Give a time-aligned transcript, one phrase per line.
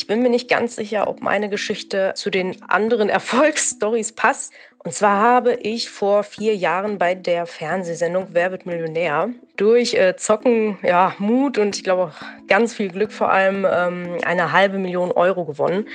[0.00, 4.50] Ich bin mir nicht ganz sicher, ob meine Geschichte zu den anderen Erfolgsstories passt.
[4.78, 9.28] Und zwar habe ich vor vier Jahren bei der Fernsehsendung Wer wird Millionär
[9.58, 14.16] durch äh, Zocken, ja, Mut und ich glaube auch ganz viel Glück vor allem ähm,
[14.24, 15.86] eine halbe Million Euro gewonnen.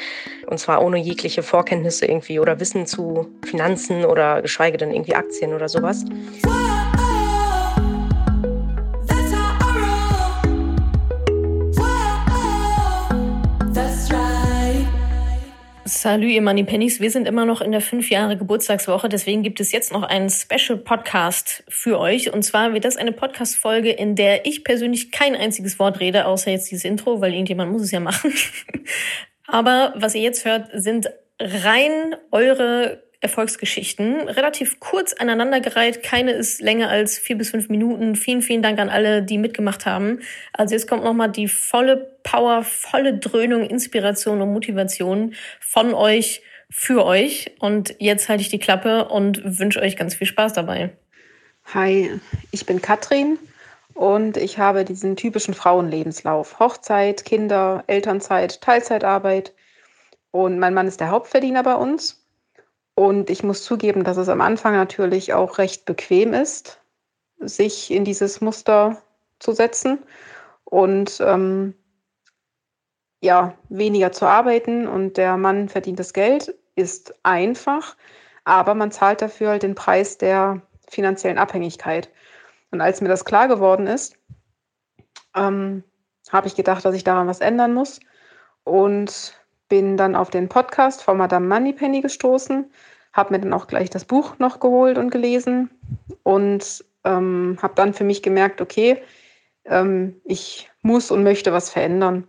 [0.45, 5.55] Und zwar ohne jegliche Vorkenntnisse irgendwie oder Wissen zu Finanzen oder geschweige denn irgendwie Aktien
[5.55, 6.05] oder sowas.
[16.05, 16.99] Salut, ihr Money Pennies.
[16.99, 20.29] Wir sind immer noch in der fünf Jahre Geburtstagswoche, deswegen gibt es jetzt noch einen
[20.29, 22.31] Special Podcast für euch.
[22.31, 26.51] Und zwar wird das eine Podcast-Folge, in der ich persönlich kein einziges Wort rede, außer
[26.51, 28.31] jetzt dieses Intro, weil irgendjemand muss es ja machen.
[29.47, 31.09] Aber was ihr jetzt hört, sind
[31.39, 34.29] rein eure Erfolgsgeschichten.
[34.29, 36.03] Relativ kurz aneinandergereiht.
[36.03, 38.15] Keine ist länger als vier bis fünf Minuten.
[38.15, 40.19] Vielen, vielen Dank an alle, die mitgemacht haben.
[40.53, 47.03] Also jetzt kommt nochmal die volle Power, volle Dröhnung, Inspiration und Motivation von euch für
[47.03, 47.55] euch.
[47.59, 50.91] Und jetzt halte ich die Klappe und wünsche euch ganz viel Spaß dabei.
[51.73, 52.11] Hi,
[52.51, 53.39] ich bin Katrin
[53.95, 56.59] und ich habe diesen typischen Frauenlebenslauf.
[56.59, 59.53] Hochzeit, Kinder, Elternzeit, Teilzeitarbeit.
[60.29, 62.24] Und mein Mann ist der Hauptverdiener bei uns.
[62.95, 66.79] Und ich muss zugeben, dass es am Anfang natürlich auch recht bequem ist,
[67.39, 69.01] sich in dieses Muster
[69.39, 69.99] zu setzen
[70.63, 71.75] und ähm,
[73.21, 77.97] ja, weniger zu arbeiten und der Mann verdient das Geld, ist einfach,
[78.43, 82.09] aber man zahlt dafür halt den Preis der finanziellen Abhängigkeit.
[82.71, 84.17] Und als mir das klar geworden ist,
[85.35, 85.83] ähm,
[86.31, 87.99] habe ich gedacht, dass ich daran was ändern muss
[88.63, 92.71] und bin dann auf den Podcast von Madame Moneypenny gestoßen,
[93.13, 95.69] habe mir dann auch gleich das Buch noch geholt und gelesen
[96.23, 99.01] und ähm, habe dann für mich gemerkt, okay,
[99.65, 102.27] ähm, ich muss und möchte was verändern.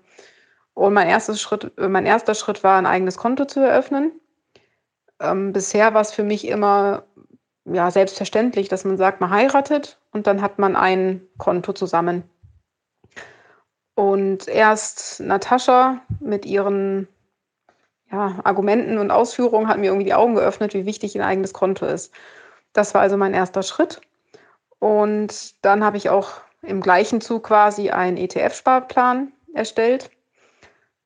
[0.75, 4.13] Und mein, erstes Schritt, mein erster Schritt war, ein eigenes Konto zu eröffnen.
[5.21, 7.05] Ähm, bisher war es für mich immer
[7.65, 12.25] ja, selbstverständlich, dass man sagt, man heiratet und dann hat man ein Konto zusammen.
[13.95, 17.09] Und erst Natascha mit ihren
[18.11, 21.87] ja, Argumenten und Ausführungen hat mir irgendwie die Augen geöffnet, wie wichtig ein eigenes Konto
[21.87, 22.13] ist.
[22.73, 24.01] Das war also mein erster Schritt.
[24.79, 30.11] Und dann habe ich auch im gleichen Zug quasi einen ETF-Sparplan erstellt,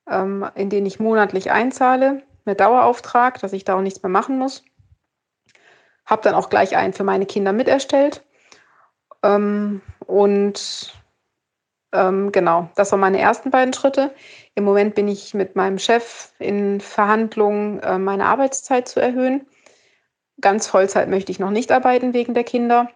[0.08, 4.38] ähm, in den ich monatlich einzahle mit Dauerauftrag, dass ich da auch nichts mehr machen
[4.38, 4.64] muss.
[6.04, 8.24] Habe dann auch gleich einen für meine Kinder mit erstellt.
[9.22, 10.92] Ähm, und
[11.92, 14.14] ähm, genau, das waren meine ersten beiden Schritte.
[14.54, 19.46] Im Moment bin ich mit meinem Chef in Verhandlungen, äh, meine Arbeitszeit zu erhöhen.
[20.40, 22.90] Ganz Vollzeit möchte ich noch nicht arbeiten wegen der Kinder.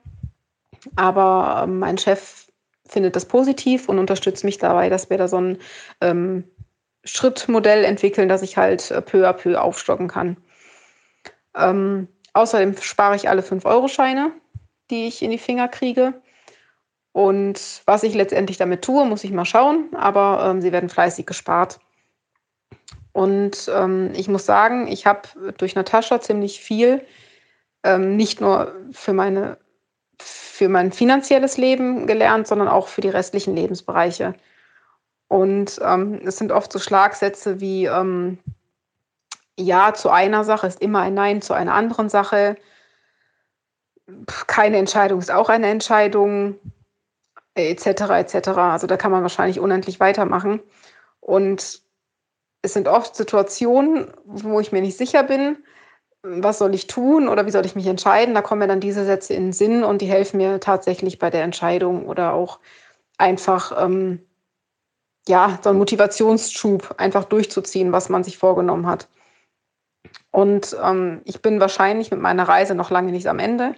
[0.96, 2.46] Aber äh, mein Chef
[2.86, 5.58] findet das positiv und unterstützt mich dabei, dass wir da so ein
[6.00, 6.44] ähm,
[7.04, 10.36] Schrittmodell entwickeln, dass ich halt äh, peu à peu aufstocken kann.
[11.56, 14.32] Ähm, außerdem spare ich alle 5-Euro-Scheine,
[14.90, 16.14] die ich in die Finger kriege.
[17.14, 21.24] Und was ich letztendlich damit tue, muss ich mal schauen, aber ähm, sie werden fleißig
[21.26, 21.78] gespart.
[23.12, 27.06] Und ähm, ich muss sagen, ich habe durch Natascha ziemlich viel,
[27.84, 29.58] ähm, nicht nur für, meine,
[30.18, 34.34] für mein finanzielles Leben gelernt, sondern auch für die restlichen Lebensbereiche.
[35.28, 38.40] Und ähm, es sind oft so Schlagsätze wie ähm,
[39.56, 42.56] Ja zu einer Sache ist immer ein Nein zu einer anderen Sache.
[44.48, 46.58] Keine Entscheidung ist auch eine Entscheidung
[47.54, 47.86] etc.
[48.10, 48.48] etc.
[48.48, 50.60] Also da kann man wahrscheinlich unendlich weitermachen.
[51.20, 51.82] Und
[52.62, 55.58] es sind oft Situationen, wo ich mir nicht sicher bin,
[56.22, 58.34] was soll ich tun oder wie soll ich mich entscheiden.
[58.34, 61.30] Da kommen mir dann diese Sätze in den Sinn und die helfen mir tatsächlich bei
[61.30, 62.60] der Entscheidung oder auch
[63.18, 64.26] einfach, ähm,
[65.28, 69.08] ja, so einen Motivationsschub einfach durchzuziehen, was man sich vorgenommen hat.
[70.30, 73.74] Und ähm, ich bin wahrscheinlich mit meiner Reise noch lange nicht am Ende.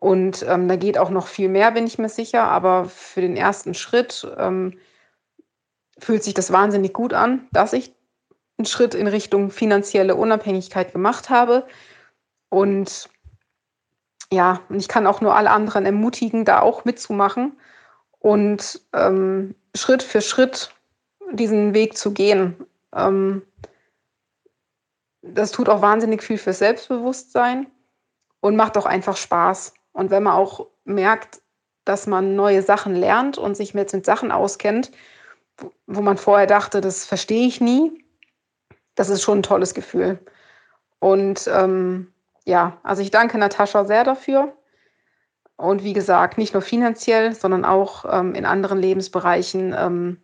[0.00, 2.44] Und ähm, da geht auch noch viel mehr, bin ich mir sicher.
[2.44, 4.78] Aber für den ersten Schritt ähm,
[5.98, 7.94] fühlt sich das wahnsinnig gut an, dass ich
[8.58, 11.66] einen Schritt in Richtung finanzielle Unabhängigkeit gemacht habe.
[12.48, 13.10] Und
[14.32, 17.58] ja, ich kann auch nur alle anderen ermutigen, da auch mitzumachen
[18.20, 20.74] und ähm, Schritt für Schritt
[21.32, 22.56] diesen Weg zu gehen.
[22.94, 23.42] Ähm,
[25.22, 27.66] das tut auch wahnsinnig viel fürs Selbstbewusstsein
[28.40, 29.74] und macht auch einfach Spaß.
[29.92, 31.40] Und wenn man auch merkt,
[31.84, 34.90] dass man neue Sachen lernt und sich mit, mit Sachen auskennt,
[35.86, 38.04] wo man vorher dachte, das verstehe ich nie,
[38.94, 40.18] das ist schon ein tolles Gefühl.
[40.98, 42.12] Und ähm,
[42.44, 44.56] ja, also ich danke Natascha sehr dafür.
[45.56, 50.22] Und wie gesagt, nicht nur finanziell, sondern auch ähm, in anderen Lebensbereichen ähm,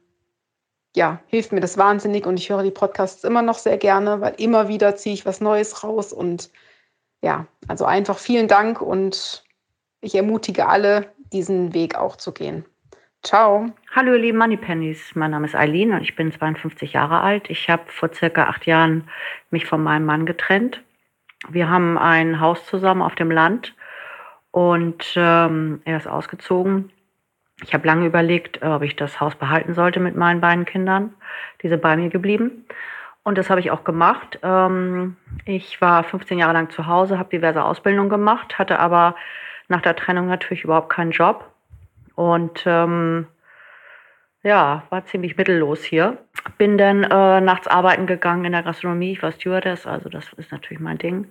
[0.97, 4.35] ja, hilft mir das wahnsinnig und ich höre die Podcasts immer noch sehr gerne, weil
[4.39, 6.51] immer wieder ziehe ich was Neues raus und
[7.21, 9.45] ja, also einfach vielen Dank und
[10.07, 12.65] ich ermutige alle, diesen Weg auch zu gehen.
[13.23, 13.71] Ciao.
[13.95, 15.15] Hallo, ihr lieben Moneypennies.
[15.15, 17.51] Mein Name ist Eileen und ich bin 52 Jahre alt.
[17.51, 19.09] Ich habe vor circa acht Jahren
[19.51, 20.83] mich von meinem Mann getrennt.
[21.49, 23.75] Wir haben ein Haus zusammen auf dem Land
[24.53, 26.93] und ähm, er ist ausgezogen
[27.63, 31.15] ich habe lange überlegt, ob ich das Haus behalten sollte mit meinen beiden Kindern.
[31.63, 32.67] Die sind bei mir geblieben.
[33.23, 34.39] Und das habe ich auch gemacht.
[34.43, 35.17] Ähm,
[35.47, 39.17] ich war 15 Jahre lang zu Hause, habe diverse Ausbildungen gemacht, hatte aber
[39.69, 41.51] nach der Trennung natürlich überhaupt keinen Job.
[42.15, 43.27] Und ähm,
[44.43, 46.19] ja, war ziemlich mittellos hier.
[46.59, 49.13] Bin dann äh, nachts arbeiten gegangen in der Gastronomie.
[49.13, 51.27] Ich war Stewardess, also das ist natürlich mein Ding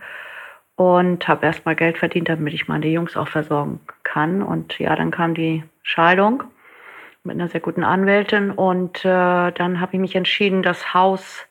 [0.76, 4.44] und habe erstmal Geld verdient, damit ich meine Jungs auch versorgen kann.
[4.44, 6.44] Und ja, dann kam die Scheidung
[7.24, 11.48] mit einer sehr guten Anwältin und äh, dann habe ich mich entschieden, das Haus,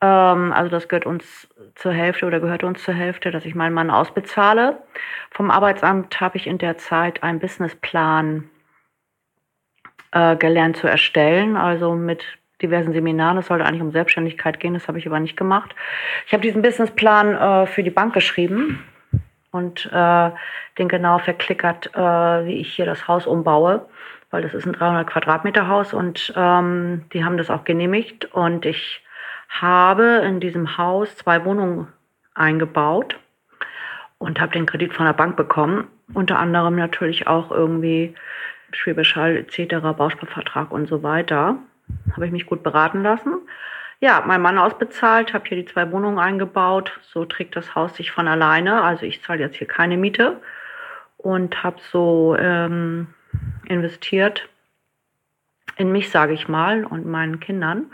[0.00, 3.74] ähm, also das gehört uns zur Hälfte oder gehört uns zur Hälfte, dass ich meinen
[3.74, 4.82] Mann ausbezahle.
[5.30, 8.48] Vom Arbeitsamt habe ich in der Zeit einen Businessplan
[10.12, 12.24] äh, gelernt zu erstellen, also mit
[12.62, 13.38] diversen Seminaren.
[13.38, 15.74] Es sollte eigentlich um Selbstständigkeit gehen, das habe ich aber nicht gemacht.
[16.26, 18.84] Ich habe diesen Businessplan äh, für die Bank geschrieben
[19.52, 20.30] und äh,
[20.78, 22.00] den genau verklickert, äh,
[22.46, 23.86] wie ich hier das Haus umbaue,
[24.30, 28.64] weil das ist ein 300 Quadratmeter Haus und ähm, die haben das auch genehmigt und
[28.64, 29.02] ich
[29.50, 31.88] habe in diesem Haus zwei Wohnungen
[32.34, 33.18] eingebaut
[34.18, 38.14] und habe den Kredit von der Bank bekommen, unter anderem natürlich auch irgendwie
[38.72, 41.58] Schwäbisch etc., Bausparvertrag und so weiter
[42.12, 43.34] habe ich mich gut beraten lassen.
[44.00, 46.98] Ja, mein Mann ausbezahlt, habe hier die zwei Wohnungen eingebaut.
[47.02, 48.82] So trägt das Haus sich von alleine.
[48.82, 50.40] Also ich zahle jetzt hier keine Miete
[51.18, 53.08] und habe so ähm,
[53.66, 54.48] investiert
[55.76, 57.90] in mich, sage ich mal, und meinen Kindern.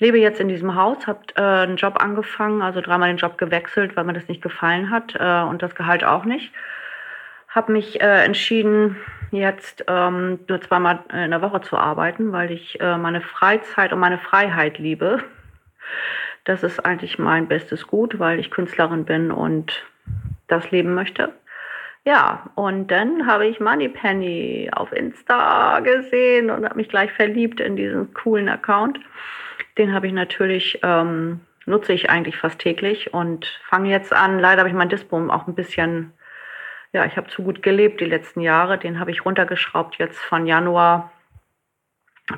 [0.00, 3.96] Lebe jetzt in diesem Haus, habe äh, einen Job angefangen, also dreimal den Job gewechselt,
[3.96, 6.52] weil mir das nicht gefallen hat äh, und das Gehalt auch nicht.
[7.48, 8.96] Habe mich äh, entschieden,
[9.30, 14.00] jetzt ähm, nur zweimal in der Woche zu arbeiten, weil ich äh, meine Freizeit und
[14.00, 15.22] meine Freiheit liebe.
[16.44, 19.84] Das ist eigentlich mein bestes Gut, weil ich Künstlerin bin und
[20.48, 21.32] das leben möchte.
[22.04, 27.76] Ja, und dann habe ich Moneypenny auf Insta gesehen und habe mich gleich verliebt in
[27.76, 28.98] diesen coolen Account.
[29.78, 34.38] Den habe ich natürlich, ähm, nutze ich eigentlich fast täglich und fange jetzt an.
[34.38, 36.12] Leider habe ich mein Dispo auch ein bisschen
[36.92, 38.78] ja, ich habe zu gut gelebt die letzten Jahre.
[38.78, 41.12] Den habe ich runtergeschraubt jetzt von Januar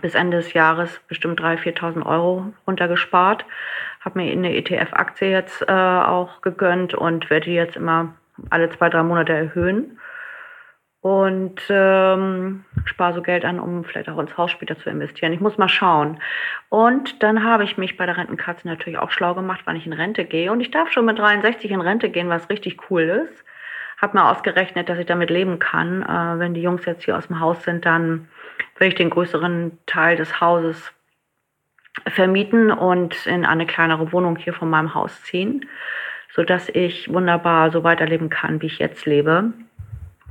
[0.01, 3.45] bis Ende des Jahres bestimmt 3.000, 4.000 Euro runtergespart.
[4.01, 8.15] Habe mir eine ETF-Aktie jetzt äh, auch gegönnt und werde die jetzt immer
[8.51, 9.99] alle zwei, drei Monate erhöhen.
[11.03, 15.33] Und ähm, spare so Geld an, um vielleicht auch ins Haus später zu investieren.
[15.33, 16.21] Ich muss mal schauen.
[16.69, 19.93] Und dann habe ich mich bei der Rentenkatze natürlich auch schlau gemacht, wann ich in
[19.93, 20.51] Rente gehe.
[20.53, 23.45] Und ich darf schon mit 63 in Rente gehen, was richtig cool ist
[24.03, 26.03] habe mal ausgerechnet, dass ich damit leben kann.
[26.03, 28.29] Äh, wenn die Jungs jetzt hier aus dem Haus sind, dann
[28.79, 30.93] will ich den größeren Teil des Hauses
[32.09, 35.69] vermieten und in eine kleinere Wohnung hier von meinem Haus ziehen,
[36.35, 39.53] sodass ich wunderbar so weiterleben kann, wie ich jetzt lebe,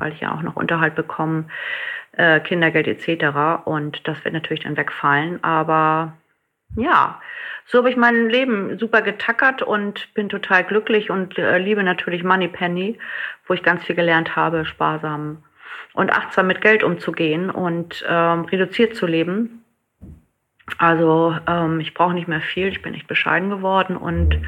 [0.01, 1.45] weil ich ja auch noch Unterhalt bekomme,
[2.13, 3.65] äh, Kindergeld etc.
[3.65, 5.43] Und das wird natürlich dann wegfallen.
[5.43, 6.13] Aber
[6.75, 7.21] ja,
[7.65, 12.23] so habe ich mein Leben super getackert und bin total glücklich und äh, liebe natürlich
[12.23, 12.97] Moneypenny,
[13.47, 15.43] wo ich ganz viel gelernt habe, sparsam
[15.93, 19.63] und achtsam mit Geld umzugehen und ähm, reduziert zu leben.
[20.77, 24.39] Also ähm, ich brauche nicht mehr viel, ich bin echt bescheiden geworden und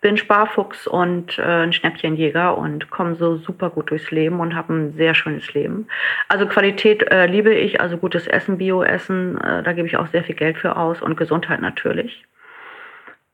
[0.00, 4.72] bin Sparfuchs und äh, ein Schnäppchenjäger und komme so super gut durchs Leben und habe
[4.72, 5.86] ein sehr schönes Leben.
[6.28, 10.24] Also Qualität äh, liebe ich, also gutes Essen, Bio-Essen, äh, da gebe ich auch sehr
[10.24, 12.24] viel Geld für aus und Gesundheit natürlich.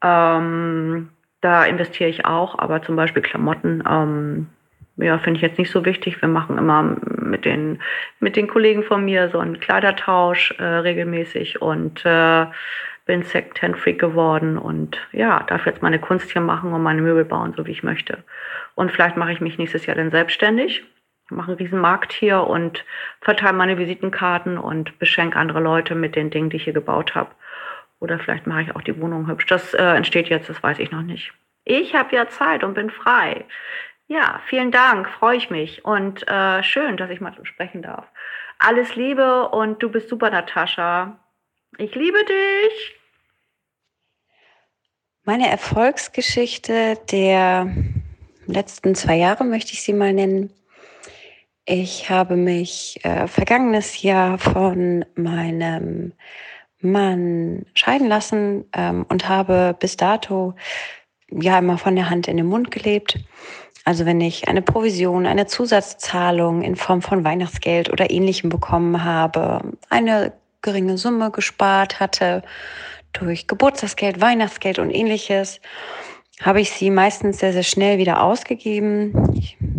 [0.02, 1.10] Ähm,
[1.40, 4.48] da investiere ich auch, aber zum Beispiel Klamotten, ähm,
[4.96, 6.20] ja, finde ich jetzt nicht so wichtig.
[6.20, 7.80] Wir machen immer mit den,
[8.20, 12.46] mit den Kollegen von mir so einen Kleidertausch äh, regelmäßig und äh,
[13.06, 17.52] bin Second-Hand-Freak geworden und ja, darf jetzt meine Kunst hier machen und meine Möbel bauen,
[17.56, 18.24] so wie ich möchte.
[18.74, 20.84] Und vielleicht mache ich mich nächstes Jahr dann selbstständig,
[21.28, 22.84] mache einen riesen Markt hier und
[23.20, 27.30] verteile meine Visitenkarten und beschenke andere Leute mit den Dingen, die ich hier gebaut habe.
[28.00, 29.46] Oder vielleicht mache ich auch die Wohnung hübsch.
[29.46, 31.32] Das äh, entsteht jetzt, das weiß ich noch nicht.
[31.64, 33.44] Ich habe ja Zeit und bin frei.
[34.06, 38.06] Ja, vielen Dank, freue ich mich und äh, schön, dass ich mal sprechen darf.
[38.58, 41.18] Alles Liebe und du bist super, Natascha.
[41.78, 42.96] Ich liebe dich.
[45.24, 47.74] Meine Erfolgsgeschichte der
[48.46, 50.52] letzten zwei Jahre möchte ich sie mal nennen.
[51.64, 56.12] Ich habe mich äh, vergangenes Jahr von meinem
[56.80, 60.54] Mann scheiden lassen ähm, und habe bis dato
[61.30, 63.18] ja immer von der Hand in den Mund gelebt.
[63.84, 69.72] Also wenn ich eine Provision, eine Zusatzzahlung in Form von Weihnachtsgeld oder ähnlichem bekommen habe,
[69.90, 72.42] eine geringe Summe gespart hatte
[73.12, 75.60] durch Geburtstagsgeld, Weihnachtsgeld und ähnliches,
[76.40, 79.12] habe ich sie meistens sehr, sehr schnell wieder ausgegeben.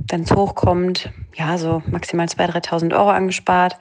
[0.08, 3.78] Wenn es hochkommt, ja, so maximal 2.000, 3.000 Euro angespart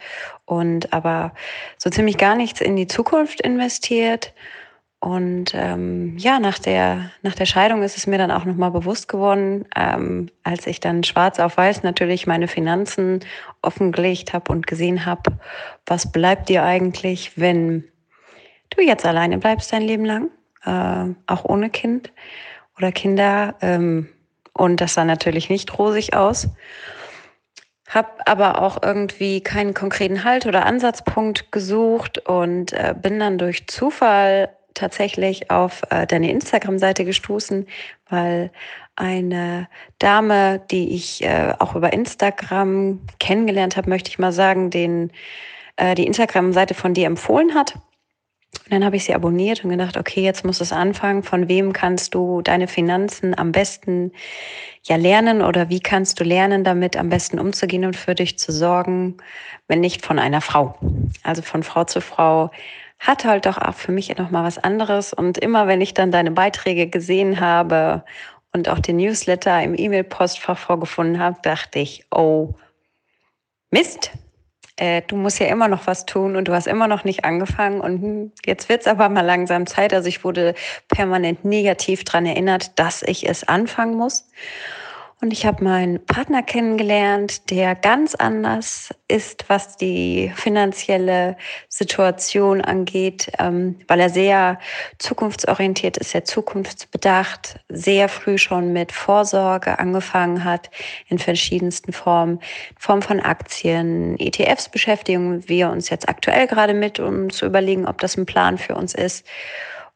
[0.46, 1.32] und aber
[1.78, 4.32] so ziemlich gar nichts in die Zukunft investiert.
[5.04, 9.06] Und ähm, ja, nach der, nach der Scheidung ist es mir dann auch nochmal bewusst
[9.06, 13.20] geworden, ähm, als ich dann schwarz auf weiß natürlich meine Finanzen
[13.60, 15.32] offengelegt habe und gesehen habe,
[15.84, 17.84] was bleibt dir eigentlich, wenn
[18.70, 20.30] du jetzt alleine bleibst dein Leben lang,
[20.64, 22.10] äh, auch ohne Kind
[22.78, 23.56] oder Kinder.
[23.60, 24.08] Ähm,
[24.54, 26.48] und das sah natürlich nicht rosig aus.
[27.90, 33.66] Hab aber auch irgendwie keinen konkreten Halt oder Ansatzpunkt gesucht und äh, bin dann durch
[33.66, 37.66] Zufall tatsächlich auf äh, deine Instagram-Seite gestoßen,
[38.08, 38.50] weil
[38.96, 45.10] eine Dame, die ich äh, auch über Instagram kennengelernt habe, möchte ich mal sagen, den
[45.76, 47.74] äh, die Instagram-Seite von dir empfohlen hat.
[48.64, 51.22] Und dann habe ich sie abonniert und gedacht, okay, jetzt muss es anfangen.
[51.22, 54.12] Von wem kannst du deine Finanzen am besten
[54.84, 58.52] ja lernen oder wie kannst du lernen, damit am besten umzugehen und für dich zu
[58.52, 59.16] sorgen,
[59.66, 60.78] wenn nicht von einer Frau.
[61.22, 62.50] Also von Frau zu Frau
[62.98, 65.12] hat halt doch auch für mich noch mal was anderes.
[65.12, 68.04] Und immer wenn ich dann deine Beiträge gesehen habe
[68.52, 72.54] und auch den Newsletter im E-Mail-Postfach vorgefunden habe, dachte ich, oh,
[73.70, 74.12] Mist,
[74.76, 77.80] äh, du musst ja immer noch was tun und du hast immer noch nicht angefangen
[77.80, 79.92] und hm, jetzt wird's aber mal langsam Zeit.
[79.92, 80.54] Also ich wurde
[80.88, 84.28] permanent negativ dran erinnert, dass ich es anfangen muss.
[85.20, 91.36] Und ich habe meinen Partner kennengelernt, der ganz anders ist, was die finanzielle
[91.68, 94.58] Situation angeht, ähm, weil er sehr
[94.98, 100.70] zukunftsorientiert ist, sehr zukunftsbedacht, sehr früh schon mit Vorsorge angefangen hat
[101.08, 102.40] in verschiedensten Formen,
[102.78, 107.98] Form von Aktien, ETFs beschäftigen wir uns jetzt aktuell gerade mit, um zu überlegen, ob
[107.98, 109.24] das ein Plan für uns ist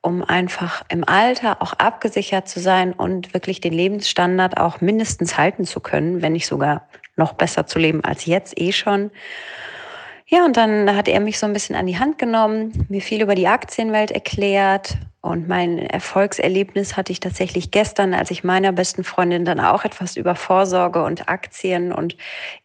[0.00, 5.64] um einfach im Alter auch abgesichert zu sein und wirklich den Lebensstandard auch mindestens halten
[5.64, 9.10] zu können, wenn nicht sogar noch besser zu leben als jetzt eh schon.
[10.30, 13.22] Ja, und dann hat er mich so ein bisschen an die Hand genommen, mir viel
[13.22, 14.98] über die Aktienwelt erklärt.
[15.22, 20.16] Und mein Erfolgserlebnis hatte ich tatsächlich gestern, als ich meiner besten Freundin dann auch etwas
[20.16, 22.16] über Vorsorge und Aktien und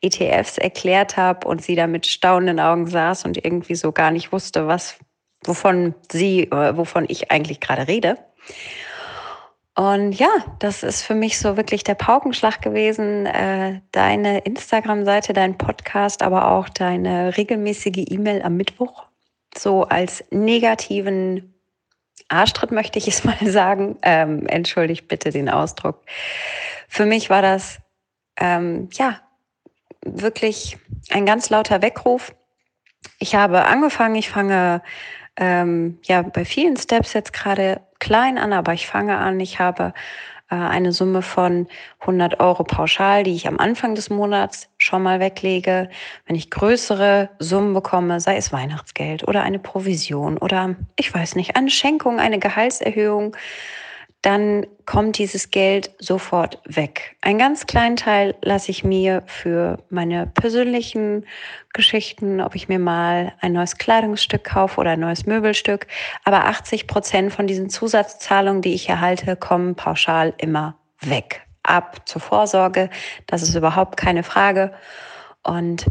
[0.01, 4.33] ETFs erklärt habe und sie da mit staunenden Augen saß und irgendwie so gar nicht
[4.33, 4.97] wusste, was
[5.45, 8.17] wovon sie, äh, wovon ich eigentlich gerade rede.
[9.75, 13.25] Und ja, das ist für mich so wirklich der Paukenschlag gewesen.
[13.25, 19.05] Äh, deine Instagram-Seite, dein Podcast, aber auch deine regelmäßige E-Mail am Mittwoch.
[19.57, 21.55] So als negativen
[22.27, 23.97] Arschtritt möchte ich es mal sagen.
[24.03, 26.01] Ähm, entschuldigt bitte den Ausdruck.
[26.87, 27.79] Für mich war das
[28.37, 29.21] ähm, ja
[30.05, 30.77] wirklich
[31.09, 32.35] ein ganz lauter Weckruf.
[33.17, 34.81] Ich habe angefangen, ich fange
[35.37, 39.39] ähm, ja bei vielen Steps jetzt gerade klein an, aber ich fange an.
[39.39, 39.93] Ich habe
[40.49, 41.67] äh, eine Summe von
[42.01, 45.89] 100 Euro pauschal, die ich am Anfang des Monats schon mal weglege.
[46.25, 51.55] Wenn ich größere Summen bekomme, sei es Weihnachtsgeld oder eine Provision oder ich weiß nicht,
[51.55, 53.35] eine Schenkung, eine Gehaltserhöhung,
[54.23, 57.17] dann kommt dieses Geld sofort weg.
[57.21, 61.25] Ein ganz kleinen Teil lasse ich mir für meine persönlichen
[61.73, 65.87] Geschichten, ob ich mir mal ein neues Kleidungsstück kaufe oder ein neues Möbelstück.
[66.23, 71.41] Aber 80 Prozent von diesen Zusatzzahlungen, die ich erhalte, kommen pauschal immer weg.
[71.61, 72.89] Ab zur Vorsorge.
[73.27, 74.73] Das ist überhaupt keine Frage.
[75.43, 75.85] Und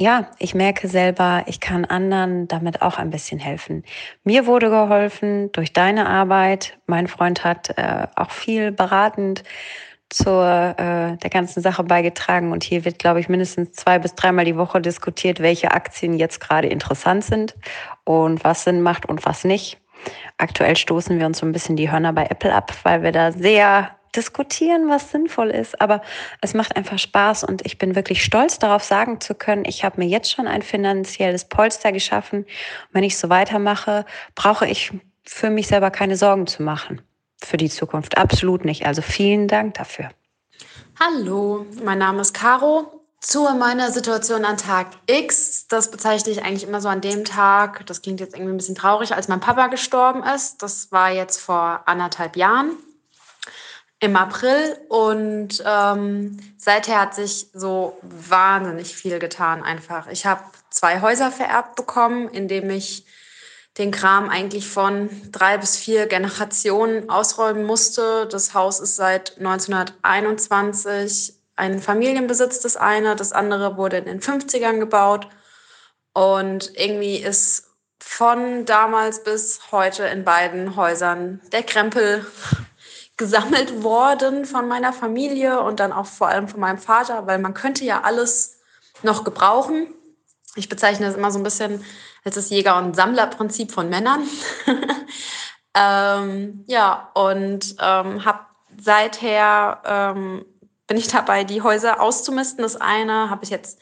[0.00, 3.84] ja, ich merke selber, ich kann anderen damit auch ein bisschen helfen.
[4.24, 6.78] Mir wurde geholfen durch deine Arbeit.
[6.86, 9.44] Mein Freund hat äh, auch viel beratend
[10.08, 14.44] zur äh, der ganzen Sache beigetragen und hier wird, glaube ich, mindestens zwei bis dreimal
[14.44, 17.54] die Woche diskutiert, welche Aktien jetzt gerade interessant sind
[18.04, 19.78] und was Sinn macht und was nicht.
[20.38, 23.32] Aktuell stoßen wir uns so ein bisschen die Hörner bei Apple ab, weil wir da
[23.32, 25.80] sehr diskutieren, was sinnvoll ist.
[25.80, 26.02] Aber
[26.40, 30.00] es macht einfach Spaß und ich bin wirklich stolz darauf, sagen zu können, ich habe
[30.00, 32.40] mir jetzt schon ein finanzielles Polster geschaffen.
[32.40, 32.46] Und
[32.92, 34.92] wenn ich so weitermache, brauche ich
[35.24, 37.02] für mich selber keine Sorgen zu machen
[37.42, 38.18] für die Zukunft.
[38.18, 38.86] Absolut nicht.
[38.86, 40.10] Also vielen Dank dafür.
[40.98, 42.96] Hallo, mein Name ist Caro.
[43.20, 47.84] Zu meiner Situation an Tag X, das bezeichne ich eigentlich immer so an dem Tag,
[47.84, 50.62] das klingt jetzt irgendwie ein bisschen traurig, als mein Papa gestorben ist.
[50.62, 52.78] Das war jetzt vor anderthalb Jahren
[54.00, 60.08] im April und ähm, seither hat sich so wahnsinnig viel getan einfach.
[60.08, 63.04] Ich habe zwei Häuser vererbt bekommen, indem ich
[63.76, 68.26] den Kram eigentlich von drei bis vier Generationen ausräumen musste.
[68.26, 73.16] Das Haus ist seit 1921 ein Familienbesitz, das eine.
[73.16, 75.28] Das andere wurde in den 50ern gebaut.
[76.14, 77.68] Und irgendwie ist
[78.02, 82.26] von damals bis heute in beiden Häusern der Krempel
[83.20, 87.52] gesammelt worden von meiner Familie und dann auch vor allem von meinem Vater, weil man
[87.52, 88.60] könnte ja alles
[89.02, 89.88] noch gebrauchen.
[90.56, 91.84] Ich bezeichne das immer so ein bisschen
[92.24, 94.22] als das Jäger- und Sammlerprinzip von Männern.
[95.74, 98.40] ähm, ja, und ähm, habe
[98.80, 100.46] seither ähm,
[100.86, 102.62] bin ich dabei, die Häuser auszumisten.
[102.62, 103.78] Das eine habe ich jetzt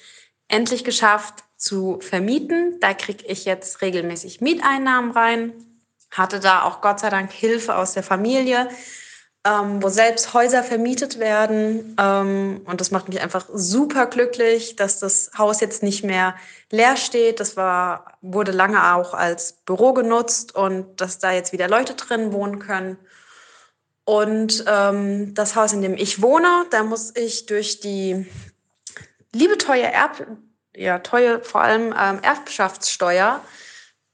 [0.49, 2.80] endlich geschafft zu vermieten.
[2.80, 5.52] Da kriege ich jetzt regelmäßig Mieteinnahmen rein.
[6.11, 8.68] Hatte da auch Gott sei Dank Hilfe aus der Familie,
[9.47, 11.97] ähm, wo selbst Häuser vermietet werden.
[11.99, 16.35] Ähm, und das macht mich einfach super glücklich, dass das Haus jetzt nicht mehr
[16.71, 17.40] leer steht.
[17.40, 22.33] Das war, wurde lange auch als Büro genutzt und dass da jetzt wieder Leute drin
[22.33, 22.99] wohnen können.
[24.04, 28.26] Und ähm, das Haus, in dem ich wohne, da muss ich durch die
[29.35, 30.26] liebe teure Erb,
[30.75, 33.42] ja, teure vor allem ähm, Erbschaftssteuer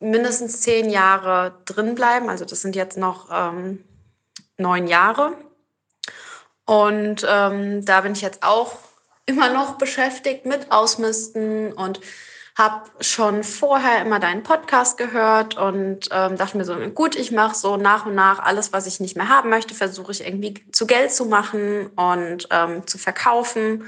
[0.00, 2.28] mindestens zehn Jahre drin bleiben.
[2.28, 3.84] Also das sind jetzt noch ähm,
[4.56, 5.32] neun Jahre.
[6.66, 8.76] Und ähm, da bin ich jetzt auch
[9.26, 12.00] immer noch beschäftigt mit Ausmisten und
[12.56, 17.56] habe schon vorher immer deinen Podcast gehört und ähm, dachte mir so, gut, ich mache
[17.56, 20.86] so nach und nach alles, was ich nicht mehr haben möchte, versuche ich irgendwie zu
[20.86, 23.84] Geld zu machen und ähm, zu verkaufen.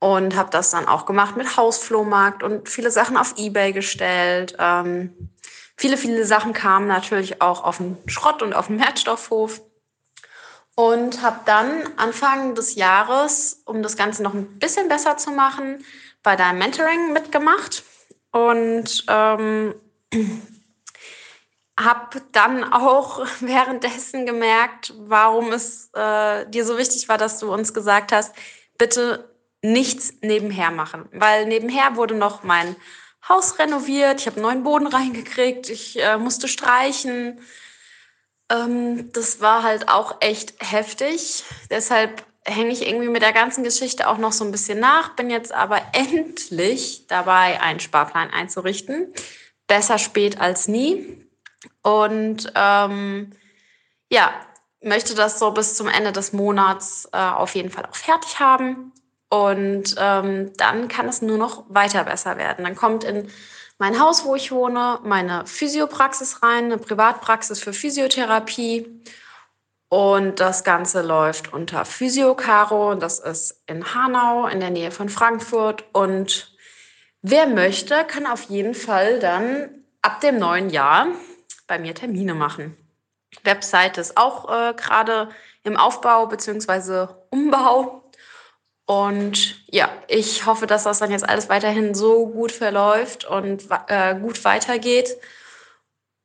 [0.00, 4.56] Und habe das dann auch gemacht mit Hausflohmarkt und viele Sachen auf Ebay gestellt.
[4.58, 5.31] Ähm,
[5.76, 9.60] viele, viele Sachen kamen natürlich auch auf den Schrott und auf den Wertstoffhof.
[10.74, 15.84] Und habe dann Anfang des Jahres, um das Ganze noch ein bisschen besser zu machen,
[16.22, 17.82] bei deinem Mentoring mitgemacht
[18.30, 19.74] und ähm,
[21.78, 27.74] habe dann auch währenddessen gemerkt, warum es äh, dir so wichtig war, dass du uns
[27.74, 28.34] gesagt hast,
[28.78, 29.30] bitte
[29.62, 31.08] nichts nebenher machen.
[31.12, 32.74] Weil nebenher wurde noch mein
[33.28, 37.40] Haus renoviert, ich habe neuen Boden reingekriegt, ich äh, musste streichen.
[38.50, 41.44] Ähm, das war halt auch echt heftig.
[41.70, 45.30] Deshalb hänge ich irgendwie mit der ganzen Geschichte auch noch so ein bisschen nach, bin
[45.30, 49.12] jetzt aber endlich dabei, einen Sparplan einzurichten.
[49.66, 51.24] Besser spät als nie.
[51.82, 53.32] Und ähm,
[54.10, 54.34] ja,
[54.82, 58.92] möchte das so bis zum Ende des Monats äh, auf jeden Fall auch fertig haben.
[59.32, 62.66] Und ähm, dann kann es nur noch weiter besser werden.
[62.66, 63.30] Dann kommt in
[63.78, 69.02] mein Haus, wo ich wohne, meine Physiopraxis rein, eine Privatpraxis für Physiotherapie.
[69.88, 72.94] Und das Ganze läuft unter Physiocaro.
[72.94, 75.84] Das ist in Hanau in der Nähe von Frankfurt.
[75.94, 76.54] Und
[77.22, 79.70] wer möchte, kann auf jeden Fall dann
[80.02, 81.06] ab dem neuen Jahr
[81.66, 82.76] bei mir Termine machen.
[83.44, 85.30] Website ist auch äh, gerade
[85.62, 87.06] im Aufbau bzw.
[87.30, 88.01] Umbau.
[88.86, 94.14] Und ja, ich hoffe, dass das dann jetzt alles weiterhin so gut verläuft und äh,
[94.16, 95.16] gut weitergeht.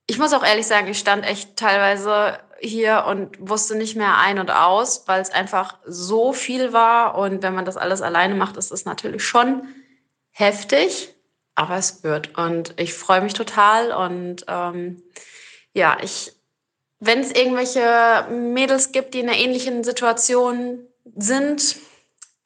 [0.08, 4.40] Ich muss auch ehrlich sagen, ich stand echt teilweise hier und wusste nicht mehr ein
[4.40, 7.16] und aus, weil es einfach so viel war.
[7.18, 9.68] Und wenn man das alles alleine macht, ist es natürlich schon
[10.32, 11.14] heftig,
[11.56, 12.38] aber es wird.
[12.38, 13.92] Und ich freue mich total.
[13.92, 15.04] Und ähm,
[15.74, 16.34] ja, ich,
[17.00, 20.80] wenn es irgendwelche Mädels gibt, die in einer ähnlichen Situation
[21.16, 21.78] sind,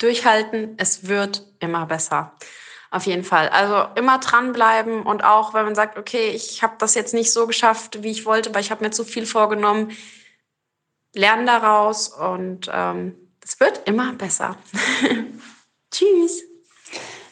[0.02, 2.34] durchhalten, es wird immer besser.
[2.90, 3.48] Auf jeden Fall.
[3.50, 7.48] Also immer dranbleiben und auch, wenn man sagt, okay, ich habe das jetzt nicht so
[7.48, 9.92] geschafft, wie ich wollte, weil ich habe mir zu viel vorgenommen,
[11.14, 14.58] lernen daraus und ähm, es wird immer besser.
[15.92, 16.44] Tschüss.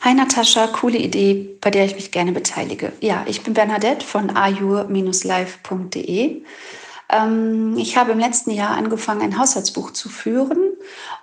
[0.01, 2.93] Hi Natascha, coole Idee, bei der ich mich gerne beteilige.
[3.01, 4.85] Ja, ich bin Bernadette von ayur-live.de.
[7.11, 10.59] Ähm, ich habe im letzten Jahr angefangen, ein Haushaltsbuch zu führen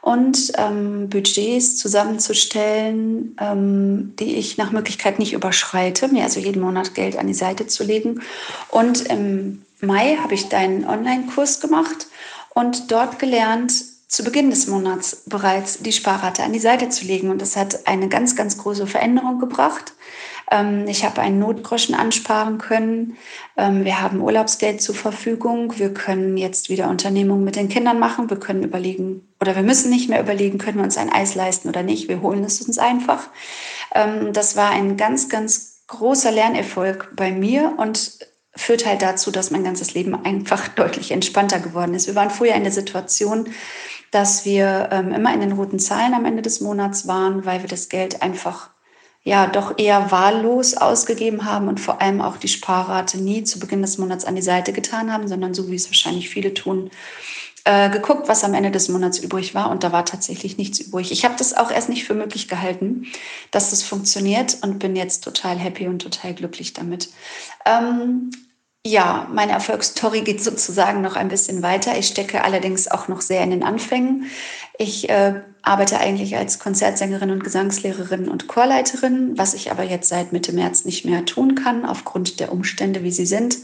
[0.00, 6.94] und ähm, Budgets zusammenzustellen, ähm, die ich nach Möglichkeit nicht überschreite, mir also jeden Monat
[6.94, 8.22] Geld an die Seite zu legen.
[8.68, 12.08] Und im Mai habe ich deinen Online-Kurs gemacht
[12.54, 13.72] und dort gelernt,
[14.08, 17.30] zu Beginn des Monats bereits die Sparrate an die Seite zu legen.
[17.30, 19.94] Und das hat eine ganz, ganz große Veränderung gebracht.
[20.50, 23.16] Ähm, ich habe einen Notgroschen ansparen können.
[23.56, 25.78] Ähm, wir haben Urlaubsgeld zur Verfügung.
[25.78, 28.30] Wir können jetzt wieder Unternehmungen mit den Kindern machen.
[28.30, 31.68] Wir können überlegen, oder wir müssen nicht mehr überlegen, können wir uns ein Eis leisten
[31.68, 32.08] oder nicht.
[32.08, 33.28] Wir holen es uns einfach.
[33.94, 38.18] Ähm, das war ein ganz, ganz großer Lernerfolg bei mir und
[38.56, 42.06] führt halt dazu, dass mein ganzes Leben einfach deutlich entspannter geworden ist.
[42.06, 43.48] Wir waren früher in der Situation,
[44.10, 47.68] dass wir ähm, immer in den roten Zahlen am Ende des Monats waren, weil wir
[47.68, 48.70] das Geld einfach
[49.26, 53.82] ja doch eher wahllos ausgegeben haben und vor allem auch die Sparrate nie zu Beginn
[53.82, 56.90] des Monats an die Seite getan haben, sondern so wie es wahrscheinlich viele tun,
[57.64, 61.10] äh, geguckt, was am Ende des Monats übrig war und da war tatsächlich nichts übrig.
[61.10, 63.06] Ich habe das auch erst nicht für möglich gehalten,
[63.50, 67.08] dass das funktioniert und bin jetzt total happy und total glücklich damit.
[67.64, 68.30] Ähm,
[68.86, 71.98] ja, meine Erfolgsstory geht sozusagen noch ein bisschen weiter.
[71.98, 74.26] Ich stecke allerdings auch noch sehr in den Anfängen.
[74.78, 80.32] Ich äh, arbeite eigentlich als Konzertsängerin und Gesangslehrerin und Chorleiterin, was ich aber jetzt seit
[80.32, 83.58] Mitte März nicht mehr tun kann, aufgrund der Umstände, wie sie sind.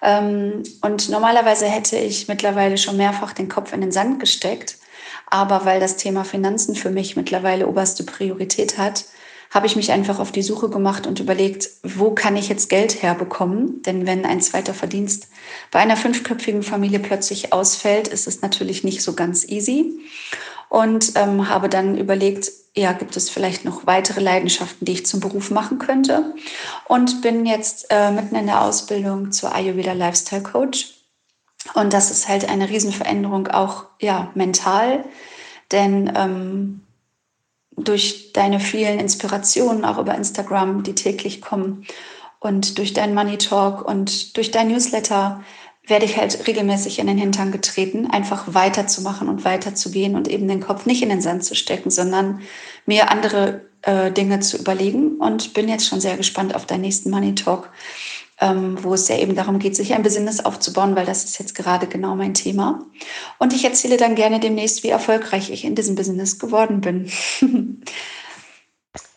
[0.00, 4.78] Ähm, und normalerweise hätte ich mittlerweile schon mehrfach den Kopf in den Sand gesteckt.
[5.26, 9.06] Aber weil das Thema Finanzen für mich mittlerweile oberste Priorität hat,
[9.52, 13.02] habe ich mich einfach auf die Suche gemacht und überlegt, wo kann ich jetzt Geld
[13.02, 13.82] herbekommen?
[13.82, 15.28] Denn wenn ein zweiter Verdienst
[15.70, 19.92] bei einer fünfköpfigen Familie plötzlich ausfällt, ist es natürlich nicht so ganz easy.
[20.70, 25.20] Und ähm, habe dann überlegt, ja, gibt es vielleicht noch weitere Leidenschaften, die ich zum
[25.20, 26.34] Beruf machen könnte?
[26.88, 30.94] Und bin jetzt äh, mitten in der Ausbildung zur Ayurveda Lifestyle Coach.
[31.74, 35.04] Und das ist halt eine Riesenveränderung auch ja, mental,
[35.70, 36.80] denn ähm,
[37.76, 41.86] durch deine vielen Inspirationen auch über Instagram, die täglich kommen
[42.40, 45.42] und durch deinen Money Talk und durch dein Newsletter
[45.86, 50.60] werde ich halt regelmäßig in den Hintern getreten, einfach weiterzumachen und weiterzugehen und eben den
[50.60, 52.40] Kopf nicht in den Sand zu stecken, sondern
[52.86, 57.10] mir andere äh, Dinge zu überlegen und bin jetzt schon sehr gespannt auf deinen nächsten
[57.10, 57.70] Money Talk,
[58.82, 61.86] wo es ja eben darum geht, sich ein Business aufzubauen, weil das ist jetzt gerade
[61.86, 62.84] genau mein Thema.
[63.38, 67.10] Und ich erzähle dann gerne demnächst, wie erfolgreich ich in diesem Business geworden bin.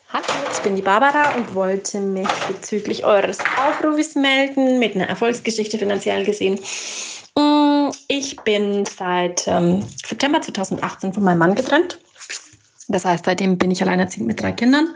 [0.10, 5.78] Hallo, ich bin die Barbara und wollte mich bezüglich eures Aufrufes melden mit einer Erfolgsgeschichte
[5.78, 6.60] finanziell gesehen.
[7.38, 12.00] Mm, ich bin seit ähm, September 2018 von meinem Mann getrennt.
[12.88, 14.96] Das heißt, seitdem bin ich alleinerziehend mit drei Kindern.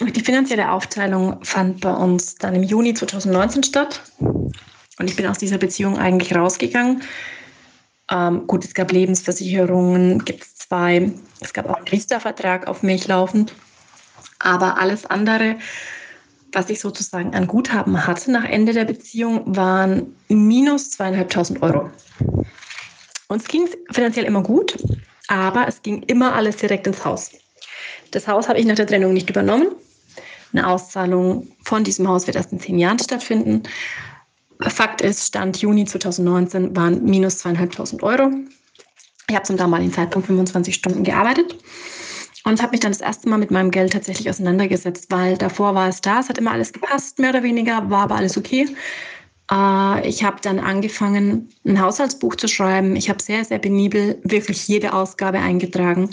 [0.00, 4.00] Die finanzielle Aufteilung fand bei uns dann im Juni 2019 statt.
[4.18, 7.02] Und ich bin aus dieser Beziehung eigentlich rausgegangen.
[8.10, 11.12] Ähm, gut, es gab Lebensversicherungen, gibt es zwei.
[11.40, 13.54] Es gab auch einen Riester-Vertrag auf mich laufend.
[14.38, 15.56] Aber alles andere,
[16.52, 21.90] was ich sozusagen an Guthaben hatte nach Ende der Beziehung, waren minus zweieinhalbtausend Euro.
[23.28, 24.76] Uns ging es finanziell immer gut,
[25.28, 27.32] aber es ging immer alles direkt ins Haus.
[28.12, 29.68] Das Haus habe ich nach der Trennung nicht übernommen.
[30.52, 33.62] Eine Auszahlung von diesem Haus wird erst in zehn Jahren stattfinden.
[34.60, 38.30] Fakt ist, Stand Juni 2019 waren minus zweieinhalbtausend Euro.
[39.28, 41.56] Ich habe zum damaligen Zeitpunkt 25 Stunden gearbeitet
[42.44, 45.88] und habe mich dann das erste Mal mit meinem Geld tatsächlich auseinandergesetzt, weil davor war
[45.88, 48.68] es da, es hat immer alles gepasst, mehr oder weniger, war aber alles okay.
[49.50, 52.96] Äh, ich habe dann angefangen, ein Haushaltsbuch zu schreiben.
[52.96, 56.10] Ich habe sehr, sehr penibel wirklich jede Ausgabe eingetragen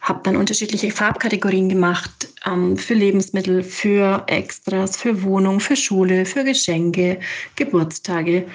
[0.00, 6.44] habe dann unterschiedliche Farbkategorien gemacht ähm, für Lebensmittel, für Extras, für Wohnung, für Schule, für
[6.44, 7.18] Geschenke,
[7.56, 8.46] Geburtstage.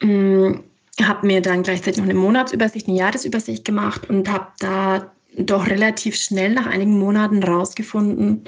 [0.00, 0.64] Ähm,
[1.02, 6.14] habe mir dann gleichzeitig noch eine Monatsübersicht, eine Jahresübersicht gemacht und habe da doch relativ
[6.14, 8.44] schnell nach einigen Monaten rausgefunden,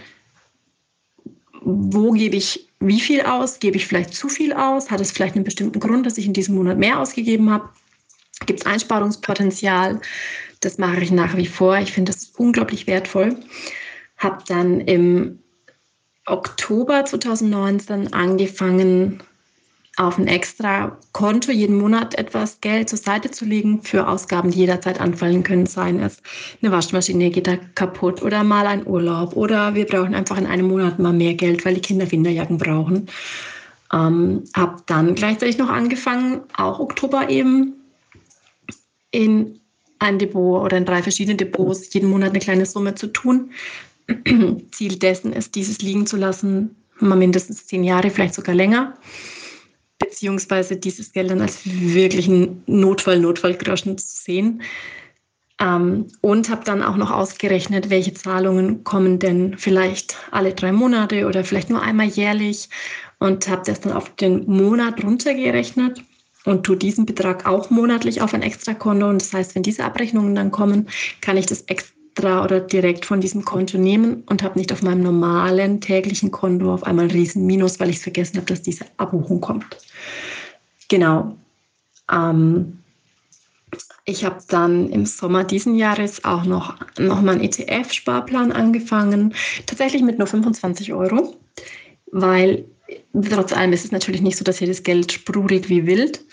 [1.62, 3.58] wo gebe ich wie viel aus?
[3.58, 4.90] Gebe ich vielleicht zu viel aus?
[4.90, 7.68] Hat es vielleicht einen bestimmten Grund, dass ich in diesem Monat mehr ausgegeben habe?
[8.44, 10.00] Gibt es Einsparungspotenzial?
[10.60, 11.78] Das mache ich nach wie vor.
[11.78, 13.36] Ich finde das unglaublich wertvoll.
[14.16, 15.38] Habe dann im
[16.26, 19.22] Oktober 2019 angefangen,
[19.96, 24.58] auf ein extra Konto jeden Monat etwas Geld zur Seite zu legen für Ausgaben, die
[24.58, 25.64] jederzeit anfallen können.
[25.64, 26.18] Seien es
[26.60, 30.68] eine Waschmaschine geht da kaputt oder mal ein Urlaub oder wir brauchen einfach in einem
[30.68, 33.06] Monat mal mehr Geld, weil die Kinder Winterjacken brauchen.
[33.92, 37.74] Ähm, habe dann gleichzeitig noch angefangen, auch Oktober eben,
[39.12, 39.60] in
[39.98, 43.50] ein Depot oder in drei verschiedene Depots jeden Monat eine kleine Summe zu tun.
[44.70, 48.94] Ziel dessen ist, dieses liegen zu lassen, mal mindestens zehn Jahre, vielleicht sogar länger,
[49.98, 54.62] beziehungsweise dieses Geld dann als wirklichen Notfall, Notfallgroschen zu sehen.
[55.58, 61.26] Ähm, und habe dann auch noch ausgerechnet, welche Zahlungen kommen denn vielleicht alle drei Monate
[61.26, 62.68] oder vielleicht nur einmal jährlich
[63.20, 66.04] und habe das dann auf den Monat runtergerechnet
[66.46, 69.08] und tue diesen Betrag auch monatlich auf ein Extrakonto.
[69.08, 70.88] Und das heißt, wenn diese Abrechnungen dann kommen,
[71.20, 75.02] kann ich das extra oder direkt von diesem Konto nehmen und habe nicht auf meinem
[75.02, 79.40] normalen täglichen Konto auf einmal ein riesen Minus, weil ich vergessen habe, dass diese Abbuchung
[79.40, 79.66] kommt.
[80.88, 81.36] Genau.
[82.10, 82.78] Ähm,
[84.04, 89.34] ich habe dann im Sommer diesen Jahres auch noch, noch mal einen ETF-Sparplan angefangen,
[89.66, 91.34] tatsächlich mit nur 25 Euro,
[92.12, 92.64] weil
[93.30, 96.24] Trotz allem ist es natürlich nicht so, dass hier das Geld sprudelt wie wild.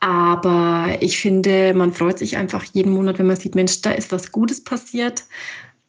[0.00, 4.12] Aber ich finde, man freut sich einfach jeden Monat, wenn man sieht, Mensch, da ist
[4.12, 5.24] was Gutes passiert.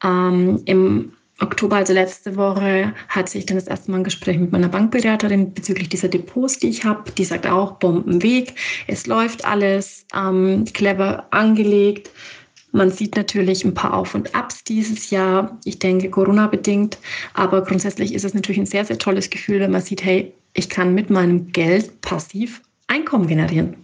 [0.04, 4.52] Ähm, Im Oktober, also letzte Woche, hatte ich dann das erste Mal ein Gespräch mit
[4.52, 7.12] meiner Bankberaterin bezüglich dieser Depots, die ich habe.
[7.12, 8.56] Die sagt auch, Bombenweg,
[8.88, 12.10] es läuft alles, ähm, clever angelegt.
[12.72, 17.00] Man sieht natürlich ein paar Auf und Abs dieses Jahr, ich denke Corona-bedingt,
[17.34, 20.70] aber grundsätzlich ist es natürlich ein sehr, sehr tolles Gefühl, wenn man sieht, hey, ich
[20.70, 23.76] kann mit meinem Geld passiv Einkommen generieren.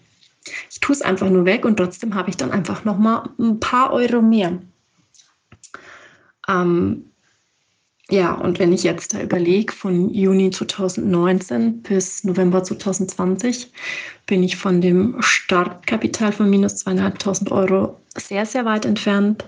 [0.72, 3.94] Ich tue es einfach nur weg und trotzdem habe ich dann einfach nochmal ein paar
[3.94, 4.60] Euro mehr.
[6.48, 7.12] Ähm,
[8.12, 13.72] ja, und wenn ich jetzt da überlege, von Juni 2019 bis November 2020
[14.28, 19.46] bin ich von dem Startkapital von minus zweieinhalbtausend Euro sehr, sehr weit entfernt.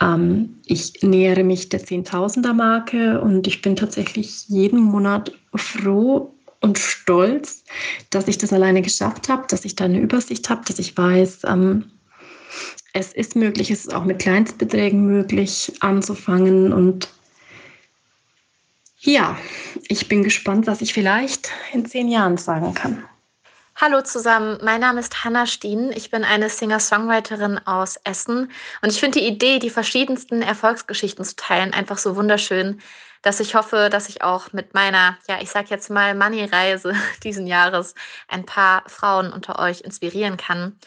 [0.00, 7.62] Ähm, ich nähere mich der Zehntausender-Marke und ich bin tatsächlich jeden Monat froh und stolz,
[8.10, 11.42] dass ich das alleine geschafft habe, dass ich da eine Übersicht habe, dass ich weiß,
[11.44, 11.84] ähm,
[12.92, 17.08] es ist möglich, es ist auch mit Kleinstbeträgen möglich anzufangen und
[19.06, 19.38] ja,
[19.88, 23.04] ich bin gespannt, was ich vielleicht in zehn Jahren sagen kann.
[23.76, 25.92] Hallo zusammen, mein Name ist Hanna Stien.
[25.92, 31.36] Ich bin eine Singer-Songwriterin aus Essen und ich finde die Idee, die verschiedensten Erfolgsgeschichten zu
[31.36, 32.80] teilen, einfach so wunderschön,
[33.20, 37.46] dass ich hoffe, dass ich auch mit meiner, ja, ich sag jetzt mal Money-Reise diesen
[37.46, 37.94] Jahres
[38.28, 40.78] ein paar Frauen unter euch inspirieren kann.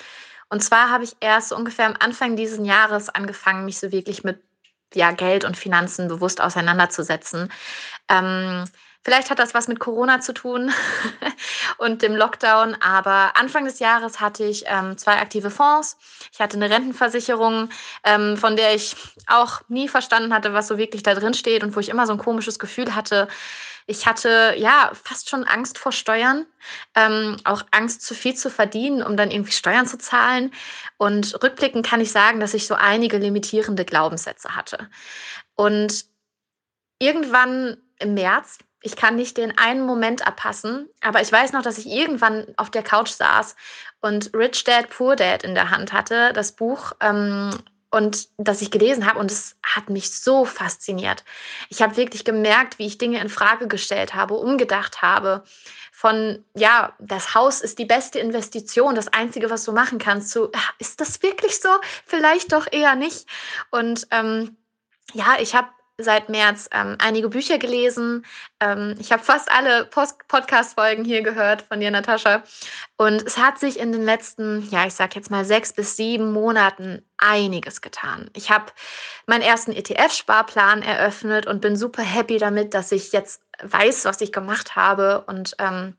[0.50, 4.24] Und zwar habe ich erst so ungefähr am Anfang dieses Jahres angefangen, mich so wirklich
[4.24, 4.42] mit
[4.94, 7.52] ja, Geld und Finanzen bewusst auseinanderzusetzen.
[8.08, 8.66] Ähm,
[9.04, 10.72] vielleicht hat das was mit Corona zu tun
[11.78, 15.98] und dem Lockdown, aber Anfang des Jahres hatte ich ähm, zwei aktive Fonds.
[16.32, 17.70] Ich hatte eine Rentenversicherung,
[18.04, 18.96] ähm, von der ich
[19.28, 22.14] auch nie verstanden hatte, was so wirklich da drin steht und wo ich immer so
[22.14, 23.28] ein komisches Gefühl hatte,
[23.90, 26.46] ich hatte ja fast schon Angst vor Steuern,
[26.96, 30.52] ähm, auch Angst, zu viel zu verdienen, um dann irgendwie Steuern zu zahlen.
[30.98, 34.90] Und rückblickend kann ich sagen, dass ich so einige limitierende Glaubenssätze hatte.
[35.56, 36.06] Und
[37.00, 41.80] irgendwann im März, ich kann nicht den einen Moment abpassen, aber ich weiß noch, dass
[41.80, 43.56] ich irgendwann auf der Couch saß
[44.02, 46.94] und Rich Dad, Poor Dad in der Hand hatte, das Buch.
[47.02, 47.58] Ähm,
[47.92, 51.24] und das ich gelesen habe und es hat mich so fasziniert.
[51.70, 55.44] Ich habe wirklich gemerkt, wie ich Dinge in Frage gestellt habe, umgedacht habe.
[55.92, 60.30] Von ja, das Haus ist die beste Investition, das einzige, was du machen kannst.
[60.30, 61.70] Zu ist das wirklich so?
[62.06, 63.28] Vielleicht doch eher nicht.
[63.72, 64.58] Und ähm,
[65.14, 68.26] ja, ich habe seit März ähm, einige Bücher gelesen.
[68.60, 72.44] Ähm, ich habe fast alle Podcast-Folgen hier gehört von dir, Natascha.
[72.98, 76.32] Und es hat sich in den letzten, ja, ich sag jetzt mal sechs bis sieben
[76.32, 78.30] Monaten einiges getan.
[78.36, 78.72] Ich habe
[79.28, 84.32] meinen ersten ETF-Sparplan eröffnet und bin super happy damit, dass ich jetzt weiß, was ich
[84.32, 85.96] gemacht habe und ähm,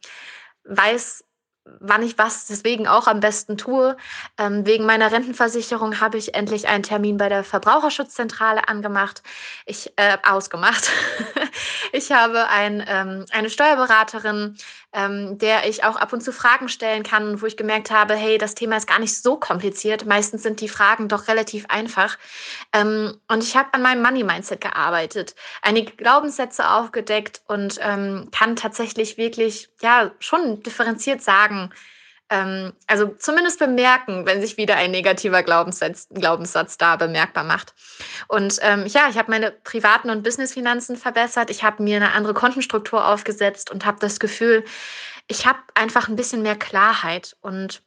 [0.65, 1.25] weiß,
[1.79, 3.97] wann ich was deswegen auch am besten tue.
[4.39, 9.23] Ähm, wegen meiner Rentenversicherung habe ich endlich einen Termin bei der Verbraucherschutzzentrale angemacht.
[9.67, 10.91] Ich äh, ausgemacht.
[11.93, 14.57] ich habe ein, ähm, eine Steuerberaterin,
[14.93, 18.39] ähm, der ich auch ab und zu Fragen stellen kann, wo ich gemerkt habe, hey,
[18.39, 20.07] das Thema ist gar nicht so kompliziert.
[20.07, 22.19] Meistens sind die Fragen doch relativ einfach.
[22.73, 28.57] Ähm, und ich habe an meinem Money Mindset gearbeitet, einige Glaubenssätze aufgedeckt und ähm, kann
[28.57, 31.60] tatsächlich wirklich ja schon differenziert sagen,
[32.31, 37.75] ähm, also zumindest bemerken, wenn sich wieder ein negativer Glaubenssatz, Glaubenssatz da bemerkbar macht.
[38.29, 41.51] Und ähm, ja, ich habe meine privaten und Businessfinanzen verbessert.
[41.51, 44.65] Ich habe mir eine andere Kontenstruktur aufgesetzt und habe das Gefühl,
[45.27, 47.83] ich habe einfach ein bisschen mehr Klarheit und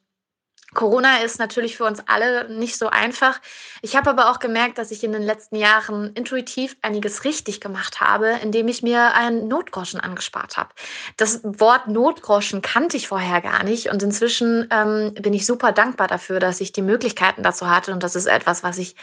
[0.74, 3.40] Corona ist natürlich für uns alle nicht so einfach.
[3.82, 8.02] Ich habe aber auch gemerkt, dass ich in den letzten Jahren intuitiv einiges richtig gemacht
[8.02, 10.70] habe, indem ich mir einen Notgroschen angespart habe.
[11.18, 16.08] Das Wort Notgroschen kannte ich vorher gar nicht und inzwischen ähm, bin ich super dankbar
[16.08, 18.96] dafür, dass ich die Möglichkeiten dazu hatte und das ist etwas, was ich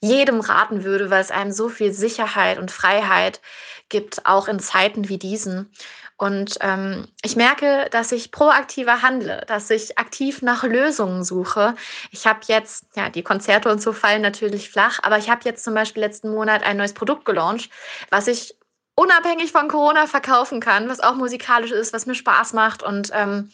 [0.00, 3.40] jedem raten würde, weil es einem so viel Sicherheit und Freiheit
[3.88, 5.70] gibt, auch in Zeiten wie diesen.
[6.18, 11.74] Und ähm, ich merke, dass ich proaktiver handle, dass ich aktiv nach Lösungen suche.
[12.10, 15.62] Ich habe jetzt, ja, die Konzerte und so fallen natürlich flach, aber ich habe jetzt
[15.62, 17.70] zum Beispiel letzten Monat ein neues Produkt gelauncht,
[18.10, 18.56] was ich
[18.94, 23.50] unabhängig von Corona verkaufen kann, was auch musikalisch ist, was mir Spaß macht und ähm,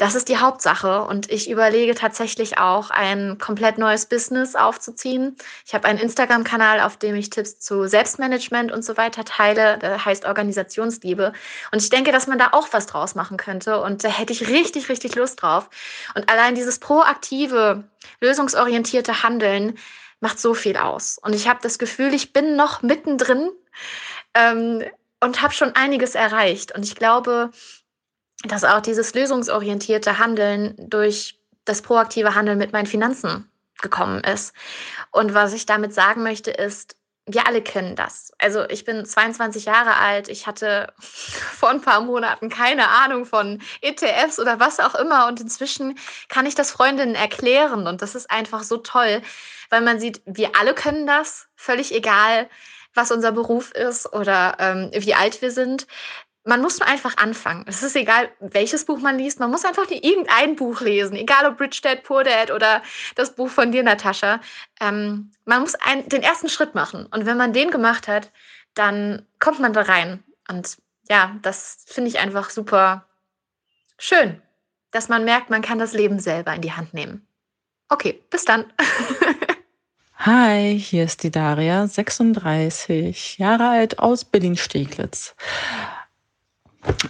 [0.00, 1.02] das ist die Hauptsache.
[1.02, 5.36] Und ich überlege tatsächlich auch, ein komplett neues Business aufzuziehen.
[5.66, 9.76] Ich habe einen Instagram-Kanal, auf dem ich Tipps zu Selbstmanagement und so weiter teile.
[9.76, 11.34] Der heißt Organisationsliebe.
[11.70, 13.82] Und ich denke, dass man da auch was draus machen könnte.
[13.82, 15.68] Und da hätte ich richtig, richtig Lust drauf.
[16.14, 17.84] Und allein dieses proaktive,
[18.22, 19.76] lösungsorientierte Handeln
[20.20, 21.18] macht so viel aus.
[21.22, 23.50] Und ich habe das Gefühl, ich bin noch mittendrin
[24.32, 24.82] ähm,
[25.20, 26.74] und habe schon einiges erreicht.
[26.74, 27.50] Und ich glaube,
[28.44, 33.50] dass auch dieses lösungsorientierte Handeln durch das proaktive Handeln mit meinen Finanzen
[33.82, 34.54] gekommen ist.
[35.10, 38.32] Und was ich damit sagen möchte, ist, wir alle kennen das.
[38.38, 43.60] Also ich bin 22 Jahre alt, ich hatte vor ein paar Monaten keine Ahnung von
[43.82, 45.26] ETFs oder was auch immer.
[45.28, 45.98] Und inzwischen
[46.28, 47.86] kann ich das Freundinnen erklären.
[47.86, 49.22] Und das ist einfach so toll,
[49.68, 52.48] weil man sieht, wir alle können das, völlig egal,
[52.94, 55.86] was unser Beruf ist oder ähm, wie alt wir sind
[56.44, 57.64] man muss nur einfach anfangen.
[57.66, 59.40] Es ist egal, welches Buch man liest.
[59.40, 62.82] Man muss einfach irgendein Buch lesen, egal ob Rich Dad, Poor Dad oder
[63.14, 64.40] das Buch von dir, Natascha.
[64.80, 67.06] Ähm, man muss ein, den ersten Schritt machen.
[67.06, 68.32] Und wenn man den gemacht hat,
[68.74, 70.24] dann kommt man da rein.
[70.48, 73.06] Und ja, das finde ich einfach super
[73.98, 74.40] schön,
[74.92, 77.26] dass man merkt, man kann das Leben selber in die Hand nehmen.
[77.88, 78.72] Okay, bis dann.
[80.16, 85.34] Hi, hier ist die Daria, 36 Jahre alt aus Berlin-Steglitz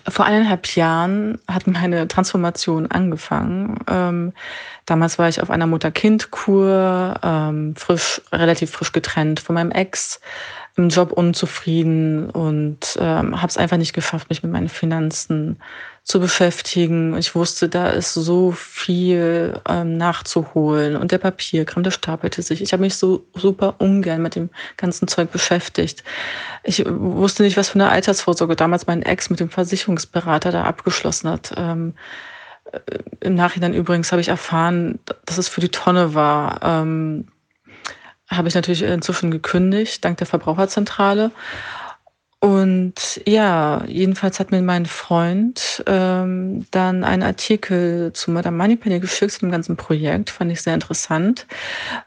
[0.08, 3.78] vor eineinhalb Jahren hat meine Transformation angefangen.
[3.88, 4.32] Ähm,
[4.86, 10.20] damals war ich auf einer Mutter-Kind-Kur, ähm, frisch, relativ frisch getrennt von meinem Ex,
[10.76, 15.60] im Job unzufrieden und ähm, habe es einfach nicht geschafft, mich mit meinen Finanzen
[16.10, 17.16] zu beschäftigen.
[17.16, 22.60] Ich wusste, da ist so viel ähm, nachzuholen und der Papierkram, der stapelte sich.
[22.60, 26.02] Ich habe mich so super ungern mit dem ganzen Zeug beschäftigt.
[26.64, 31.30] Ich wusste nicht, was für eine Altersvorsorge damals mein Ex mit dem Versicherungsberater da abgeschlossen
[31.30, 31.54] hat.
[31.56, 31.94] Ähm,
[32.72, 32.80] äh,
[33.20, 36.60] Im Nachhinein übrigens habe ich erfahren, dass es für die Tonne war.
[36.62, 37.28] Ähm,
[38.28, 41.30] habe ich natürlich inzwischen gekündigt, dank der Verbraucherzentrale.
[42.42, 49.32] Und ja, jedenfalls hat mir mein Freund ähm, dann einen Artikel zu Madame Moneypenny geschickt,
[49.32, 50.30] zu dem ganzen Projekt.
[50.30, 51.46] Fand ich sehr interessant,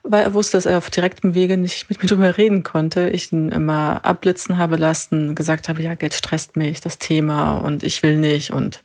[0.02, 3.10] weil er wusste, dass er auf direktem Wege nicht mit mir drüber reden konnte.
[3.10, 7.84] Ich ihn immer abblitzen habe lassen, gesagt habe, ja, Geld stresst mich, das Thema und
[7.84, 8.50] ich will nicht.
[8.50, 8.82] Und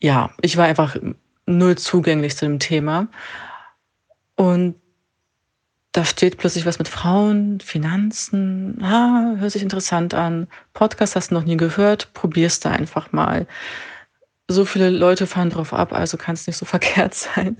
[0.00, 0.96] ja, ich war einfach
[1.46, 3.06] null zugänglich zu dem Thema.
[4.34, 4.74] Und
[5.94, 10.48] da steht plötzlich was mit Frauen, Finanzen, ah, hört sich interessant an.
[10.72, 13.46] Podcast hast du noch nie gehört, probier's da einfach mal.
[14.48, 17.58] So viele Leute fahren drauf ab, also kann es nicht so verkehrt sein.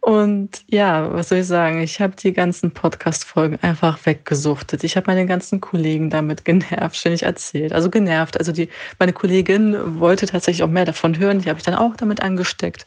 [0.00, 1.82] Und ja, was soll ich sagen?
[1.82, 4.82] Ich habe die ganzen Podcast-Folgen einfach weggesuchtet.
[4.82, 7.74] Ich habe meine ganzen Kollegen damit genervt, ständig erzählt.
[7.74, 8.38] Also genervt.
[8.38, 11.40] Also die, meine Kollegin wollte tatsächlich auch mehr davon hören.
[11.40, 12.86] Die habe ich dann auch damit angesteckt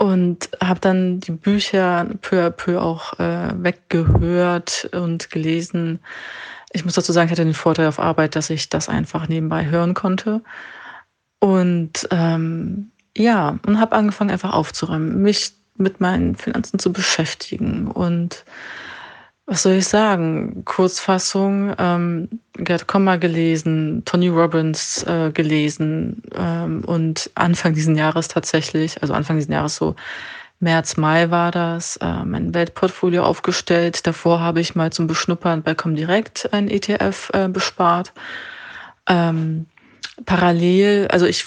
[0.00, 6.00] und habe dann die Bücher peu à peu auch äh, weggehört und gelesen.
[6.72, 9.66] Ich muss dazu sagen, ich hatte den Vorteil auf Arbeit, dass ich das einfach nebenbei
[9.66, 10.40] hören konnte.
[11.38, 18.46] Und ähm, ja, und habe angefangen einfach aufzuräumen, mich mit meinen Finanzen zu beschäftigen und
[19.50, 20.64] was soll ich sagen?
[20.64, 29.02] Kurzfassung, ähm, Gerd Kommer gelesen, Tony Robbins äh, gelesen ähm, und Anfang diesen Jahres tatsächlich,
[29.02, 29.96] also Anfang diesen Jahres so
[30.60, 34.06] März, Mai war das, äh, mein Weltportfolio aufgestellt.
[34.06, 38.12] Davor habe ich mal zum Beschnuppern bei Comdirect ein ETF äh, bespart.
[39.08, 39.66] Ähm,
[40.26, 41.44] parallel, also ich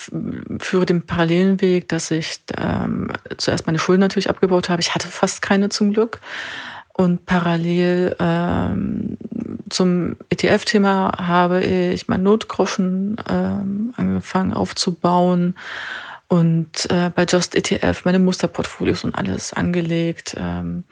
[0.60, 4.82] führe den parallelen Weg, dass ich ähm, zuerst meine Schulden natürlich abgebaut habe.
[4.82, 6.20] Ich hatte fast keine zum Glück.
[6.94, 9.18] Und parallel ähm,
[9.70, 15.56] zum ETF-Thema habe ich mein Notgroschen ähm, angefangen aufzubauen
[16.28, 20.36] und äh, bei Just ETF meine Musterportfolios und alles angelegt.
[20.38, 20.84] Ähm,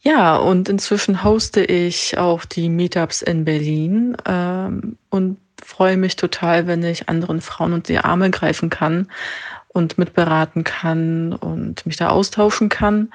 [0.00, 6.66] ja, und inzwischen hoste ich auch die Meetups in Berlin ähm, und freue mich total,
[6.66, 9.08] wenn ich anderen Frauen unter die Arme greifen kann
[9.68, 13.10] und mitberaten kann und mich da austauschen kann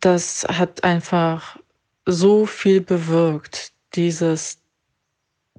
[0.00, 1.56] das hat einfach
[2.06, 3.72] so viel bewirkt.
[3.94, 4.58] Dieses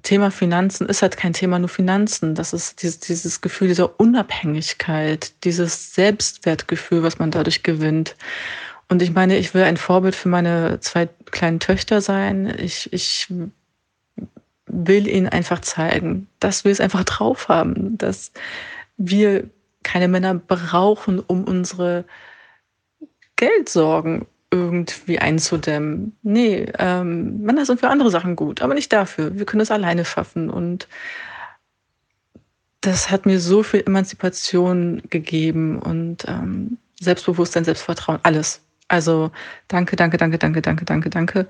[0.02, 2.34] Thema Finanzen ist halt kein Thema nur Finanzen.
[2.34, 8.16] Das ist dieses, dieses Gefühl dieser Unabhängigkeit, dieses Selbstwertgefühl, was man dadurch gewinnt.
[8.88, 12.52] Und ich meine, ich will ein Vorbild für meine zwei kleinen Töchter sein.
[12.58, 13.32] Ich, ich
[14.66, 18.32] will ihnen einfach zeigen, dass wir es einfach drauf haben, dass
[18.96, 19.48] wir
[19.82, 22.04] keine Männer brauchen, um unsere
[23.36, 26.14] Geldsorgen irgendwie einzudämmen.
[26.22, 29.34] Nee, ähm, Männer sind für andere Sachen gut, aber nicht dafür.
[29.36, 30.50] Wir können es alleine schaffen.
[30.50, 30.88] Und
[32.82, 38.60] das hat mir so viel Emanzipation gegeben und ähm, Selbstbewusstsein, Selbstvertrauen, alles.
[38.88, 39.30] Also
[39.68, 41.46] danke, danke, danke, danke, danke, danke, danke.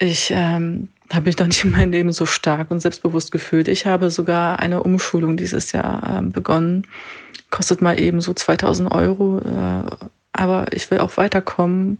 [0.00, 3.68] Ich ähm, habe mich noch nicht in meinem Leben so stark und selbstbewusst gefühlt.
[3.68, 6.84] Ich habe sogar eine Umschulung dieses Jahr ähm, begonnen.
[7.50, 9.38] Kostet mal eben so 2000 Euro.
[9.38, 11.98] Äh, aber ich will auch weiterkommen.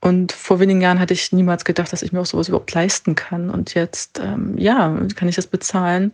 [0.00, 3.14] Und vor wenigen Jahren hatte ich niemals gedacht, dass ich mir auch sowas überhaupt leisten
[3.14, 3.50] kann.
[3.50, 6.12] Und jetzt, ähm, ja, kann ich das bezahlen,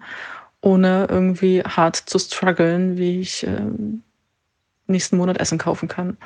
[0.61, 4.03] ohne irgendwie hart zu strugglen, wie ich ähm,
[4.87, 6.17] nächsten Monat Essen kaufen kann.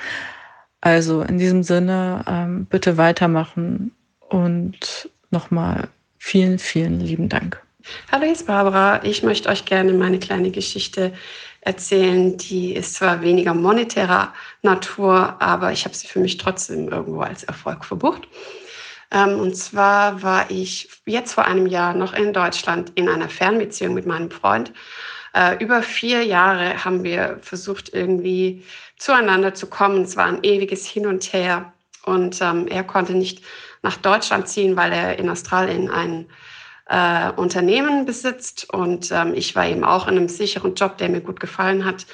[0.80, 3.92] Also in diesem Sinne, ähm, bitte weitermachen
[4.28, 5.88] Und nochmal
[6.18, 7.60] vielen, vielen lieben Dank.
[8.12, 9.02] Hallo, hier ist Barbara.
[9.04, 11.12] Ich möchte euch gerne meine kleine Geschichte
[11.68, 12.36] erzählen.
[12.38, 17.44] Die ist zwar weniger monetärer Natur, aber ich habe sie für mich trotzdem irgendwo als
[17.44, 18.26] Erfolg verbucht.
[19.10, 23.94] Ähm, und zwar war ich jetzt vor einem Jahr noch in Deutschland in einer Fernbeziehung
[23.94, 24.72] mit meinem Freund.
[25.34, 28.64] Äh, über vier Jahre haben wir versucht, irgendwie
[28.96, 30.02] zueinander zu kommen.
[30.02, 31.72] Es war ein ewiges Hin und Her.
[32.04, 33.44] Und ähm, er konnte nicht
[33.82, 36.26] nach Deutschland ziehen, weil er in Australien ein
[36.88, 38.72] äh, Unternehmen besitzt.
[38.72, 42.06] Und ähm, ich war eben auch in einem sicheren Job, der mir gut gefallen hat.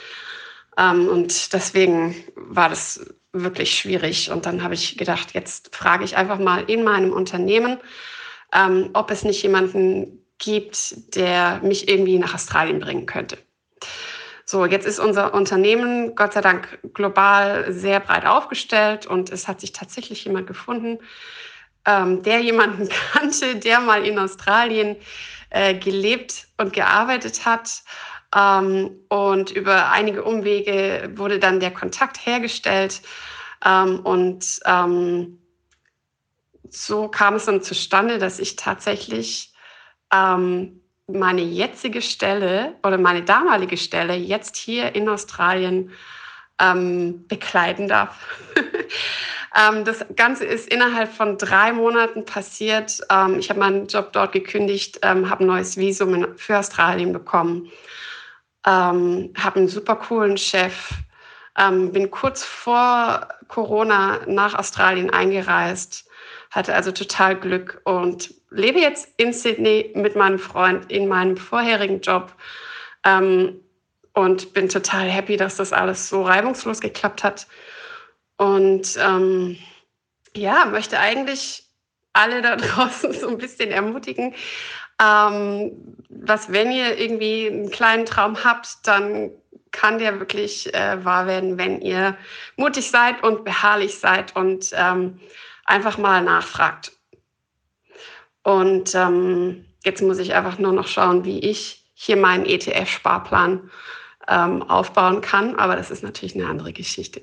[0.77, 4.31] Ähm, und deswegen war das wirklich schwierig.
[4.31, 7.79] Und dann habe ich gedacht, jetzt frage ich einfach mal in meinem Unternehmen,
[8.53, 13.39] ähm, ob es nicht jemanden gibt, der mich irgendwie nach Australien bringen könnte.
[14.47, 19.61] So, jetzt ist unser Unternehmen Gott sei Dank global sehr breit aufgestellt und es hat
[19.61, 20.99] sich tatsächlich jemand gefunden,
[21.87, 24.97] ähm, der jemanden kannte, der mal in Australien
[25.51, 27.83] äh, gelebt und gearbeitet hat.
[28.35, 33.03] Ähm, und über einige Umwege wurde dann der Kontakt hergestellt.
[33.65, 35.39] Ähm, und ähm,
[36.69, 39.53] so kam es dann zustande, dass ich tatsächlich
[40.13, 45.93] ähm, meine jetzige Stelle oder meine damalige Stelle jetzt hier in Australien
[46.61, 48.17] ähm, bekleiden darf.
[49.57, 53.01] ähm, das Ganze ist innerhalb von drei Monaten passiert.
[53.11, 57.71] Ähm, ich habe meinen Job dort gekündigt, ähm, habe ein neues Visum für Australien bekommen,
[58.67, 60.91] ähm, habe einen super coolen Chef,
[61.59, 66.09] ähm, bin kurz vor Corona nach Australien eingereist,
[66.51, 72.01] hatte also total Glück und lebe jetzt in Sydney mit meinem Freund in meinem vorherigen
[72.01, 72.33] Job
[73.05, 73.61] ähm,
[74.15, 77.47] und bin total happy, dass das alles so reibungslos geklappt hat.
[78.37, 79.59] Und ähm,
[80.35, 81.65] ja, möchte eigentlich
[82.13, 84.35] alle da draußen so ein bisschen ermutigen,
[85.03, 89.31] ähm, was, wenn ihr irgendwie einen kleinen Traum habt, dann
[89.73, 92.17] kann der wirklich äh, wahr werden, wenn ihr
[92.57, 95.21] mutig seid und beharrlich seid und ähm,
[95.65, 96.93] einfach mal nachfragt.
[98.45, 103.71] Und ähm, jetzt muss ich einfach nur noch schauen, wie ich hier meinen ETF-Sparplan
[104.29, 105.57] ähm, aufbauen kann.
[105.57, 107.23] Aber das ist natürlich eine andere Geschichte.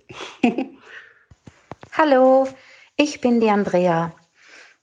[1.93, 2.47] Hallo,
[2.95, 4.13] ich bin die Andrea.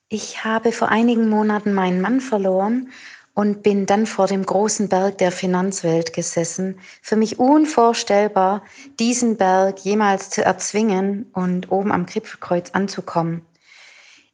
[0.09, 2.91] Ich habe vor einigen Monaten meinen Mann verloren
[3.35, 6.81] und bin dann vor dem großen Berg der Finanzwelt gesessen.
[7.03, 8.65] Für mich unvorstellbar,
[8.99, 13.47] diesen Berg jemals zu erzwingen und oben am Gipfelkreuz anzukommen.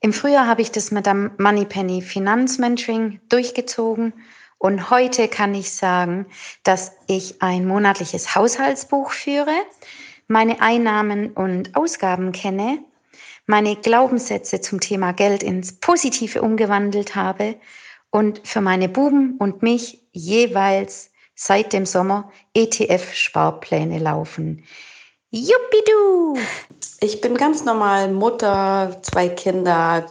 [0.00, 4.14] Im Frühjahr habe ich das Madame Moneypenny Finanzmentoring durchgezogen
[4.64, 6.24] und heute kann ich sagen,
[6.62, 9.52] dass ich ein monatliches Haushaltsbuch führe,
[10.26, 12.78] meine Einnahmen und Ausgaben kenne,
[13.44, 17.56] meine Glaubenssätze zum Thema Geld ins Positive umgewandelt habe
[18.08, 24.64] und für meine Buben und mich jeweils seit dem Sommer ETF-Sparpläne laufen.
[25.30, 26.38] Juppidu!
[27.00, 30.06] Ich bin ganz normal Mutter, zwei Kinder,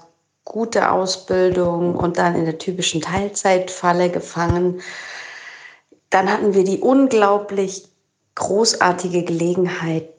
[0.54, 4.82] gute Ausbildung und dann in der typischen Teilzeitfalle gefangen.
[6.12, 7.90] Dann hatten wir die unglaublich
[8.36, 10.10] großartige Gelegenheit,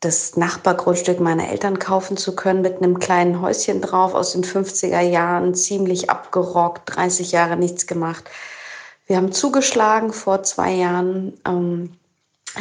[0.00, 5.00] das Nachbargrundstück meiner Eltern kaufen zu können mit einem kleinen Häuschen drauf aus den 50er
[5.00, 8.24] Jahren, ziemlich abgerockt, 30 Jahre nichts gemacht.
[9.06, 11.34] Wir haben zugeschlagen vor zwei Jahren.
[11.46, 11.92] Ähm,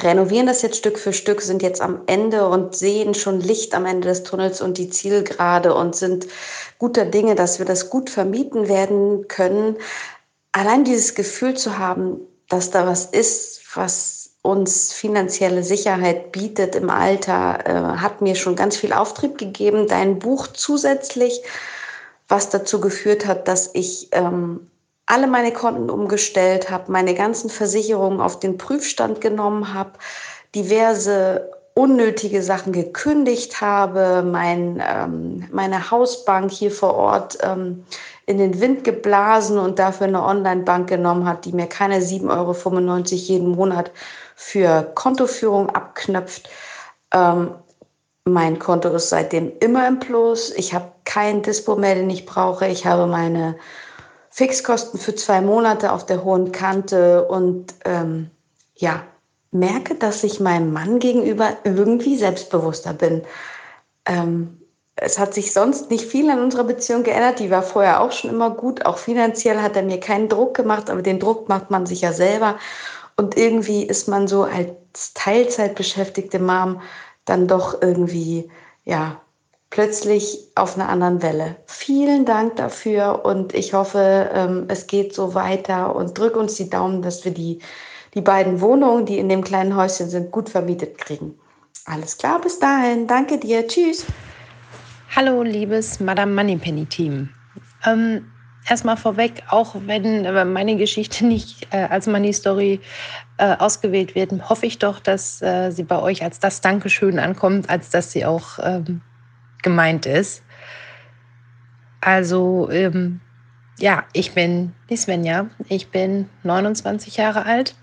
[0.01, 3.85] renovieren das jetzt Stück für Stück, sind jetzt am Ende und sehen schon Licht am
[3.85, 6.27] Ende des Tunnels und die Zielgerade und sind
[6.79, 9.77] guter Dinge, dass wir das gut vermieten werden können.
[10.51, 12.19] Allein dieses Gefühl zu haben,
[12.49, 18.55] dass da was ist, was uns finanzielle Sicherheit bietet im Alter, äh, hat mir schon
[18.55, 19.87] ganz viel Auftrieb gegeben.
[19.87, 21.41] Dein Buch zusätzlich,
[22.27, 24.69] was dazu geführt hat, dass ich ähm,
[25.13, 29.91] alle meine Konten umgestellt habe, meine ganzen Versicherungen auf den Prüfstand genommen habe,
[30.55, 37.85] diverse unnötige Sachen gekündigt habe, mein, ähm, meine Hausbank hier vor Ort ähm,
[38.25, 43.03] in den Wind geblasen und dafür eine Online-Bank genommen hat, die mir keine 7,95 Euro
[43.03, 43.91] jeden Monat
[44.35, 46.49] für Kontoführung abknöpft.
[47.13, 47.51] Ähm,
[48.25, 50.51] mein Konto ist seitdem immer im Plus.
[50.55, 52.67] Ich habe kein Dispo mehr, den ich brauche.
[52.67, 53.55] Ich habe meine
[54.33, 58.31] Fixkosten für zwei Monate auf der hohen Kante und ähm,
[58.73, 59.03] ja,
[59.51, 63.21] merke, dass ich meinem Mann gegenüber irgendwie selbstbewusster bin.
[64.07, 64.57] Ähm,
[64.95, 67.37] es hat sich sonst nicht viel an unserer Beziehung geändert.
[67.37, 68.87] Die war vorher auch schon immer gut.
[68.87, 72.11] Auch finanziell hat er mir keinen Druck gemacht, aber den Druck macht man sich ja
[72.11, 72.57] selber.
[73.15, 76.81] Und irgendwie ist man so als Teilzeitbeschäftigte Mom
[77.25, 78.49] dann doch irgendwie,
[78.83, 79.21] ja,
[79.73, 81.55] plötzlich auf einer anderen Welle.
[81.65, 86.69] Vielen Dank dafür und ich hoffe, ähm, es geht so weiter und drück uns die
[86.69, 87.57] Daumen, dass wir die,
[88.13, 91.33] die beiden Wohnungen, die in dem kleinen Häuschen sind, gut vermietet kriegen.
[91.85, 93.07] Alles klar, bis dahin.
[93.07, 93.67] Danke dir.
[93.67, 94.05] Tschüss.
[95.15, 97.29] Hallo, liebes Madame Moneypenny Team.
[97.83, 98.27] Ähm,
[98.69, 102.79] erstmal vorweg, auch wenn äh, meine Geschichte nicht äh, als Money Story
[103.39, 107.71] äh, ausgewählt wird, hoffe ich doch, dass äh, sie bei euch als das Dankeschön ankommt,
[107.71, 109.01] als dass sie auch ähm,
[109.63, 110.43] gemeint ist.
[112.01, 113.21] Also, ähm,
[113.79, 117.75] ja, ich bin die Svenja, ich bin 29 Jahre alt.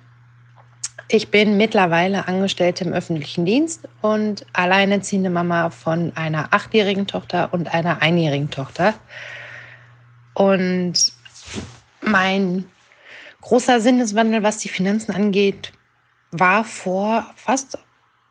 [1.09, 7.75] Ich bin mittlerweile Angestellte im öffentlichen Dienst und alleinerziehende Mama von einer achtjährigen Tochter und
[7.75, 8.95] einer einjährigen Tochter.
[10.35, 11.13] Und
[12.01, 12.65] mein
[13.41, 15.73] großer Sinneswandel, was die Finanzen angeht,
[16.31, 17.77] war vor fast,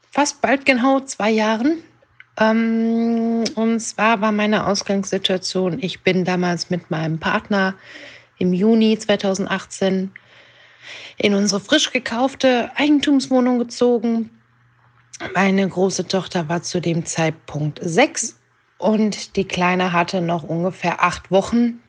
[0.10, 1.84] fast bald genau zwei Jahren.
[2.40, 7.76] Ähm, und zwar war meine Ausgangssituation, ich bin damals mit meinem Partner
[8.38, 10.12] im Juni 2018
[11.18, 14.30] in unsere frisch gekaufte Eigentumswohnung gezogen.
[15.36, 18.40] Meine große Tochter war zu dem Zeitpunkt sechs
[18.78, 21.82] und die Kleine hatte noch ungefähr acht Wochen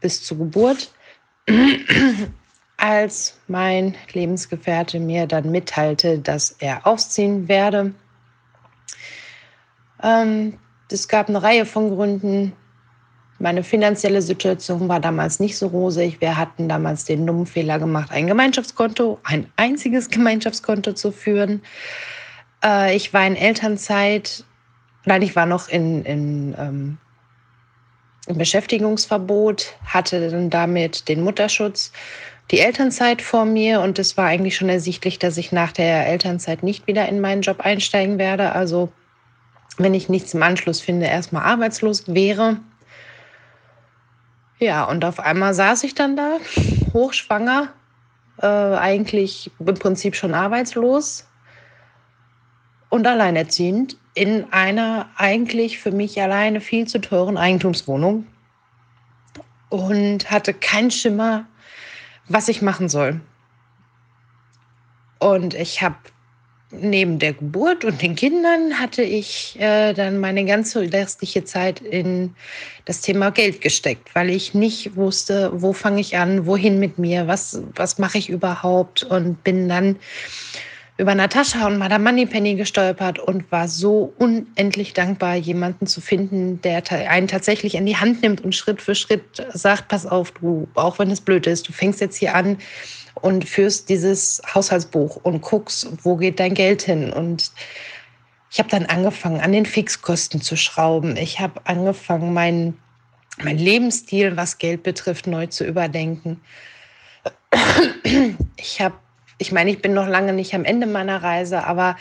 [0.00, 0.92] bis zur Geburt,
[2.76, 7.92] als mein Lebensgefährte mir dann mitteilte, dass er ausziehen werde.
[10.02, 10.58] Ähm,
[10.90, 12.52] es gab eine Reihe von Gründen.
[13.38, 16.20] Meine finanzielle Situation war damals nicht so rosig.
[16.20, 21.62] Wir hatten damals den dummen Fehler gemacht, ein Gemeinschaftskonto, ein einziges Gemeinschaftskonto zu führen.
[22.62, 24.44] Äh, ich war in Elternzeit,
[25.04, 26.98] nein, ich war noch in, in ähm,
[28.28, 31.92] ein Beschäftigungsverbot, hatte dann damit den Mutterschutz,
[32.50, 36.62] die Elternzeit vor mir und es war eigentlich schon ersichtlich, dass ich nach der Elternzeit
[36.62, 38.52] nicht wieder in meinen Job einsteigen werde.
[38.52, 38.90] Also
[39.78, 42.58] wenn ich nichts im Anschluss finde, erstmal arbeitslos wäre.
[44.58, 46.36] Ja, und auf einmal saß ich dann da,
[46.92, 47.68] hochschwanger,
[48.42, 51.26] äh, eigentlich im Prinzip schon arbeitslos
[52.90, 58.26] und alleinerziehend in einer eigentlich für mich alleine viel zu teuren Eigentumswohnung
[59.68, 61.46] und hatte keinen Schimmer,
[62.28, 63.20] was ich machen soll.
[65.20, 65.96] Und ich habe
[66.70, 72.34] neben der Geburt und den Kindern hatte ich äh, dann meine ganze restliche Zeit in
[72.84, 77.26] das Thema Geld gesteckt, weil ich nicht wusste, wo fange ich an, wohin mit mir,
[77.26, 79.96] was, was mache ich überhaupt und bin dann
[81.00, 86.82] über Natascha und Madame Moneypenny gestolpert und war so unendlich dankbar, jemanden zu finden, der
[87.08, 89.22] einen tatsächlich in die Hand nimmt und Schritt für Schritt
[89.54, 92.58] sagt, pass auf, du, auch wenn es blöd ist, du fängst jetzt hier an
[93.14, 97.52] und führst dieses Haushaltsbuch und guckst, wo geht dein Geld hin und
[98.52, 101.16] ich habe dann angefangen, an den Fixkosten zu schrauben.
[101.16, 102.76] Ich habe angefangen, meinen
[103.42, 106.40] mein Lebensstil, was Geld betrifft, neu zu überdenken.
[108.56, 108.96] Ich habe
[109.40, 111.96] ich meine, ich bin noch lange nicht am Ende meiner Reise, aber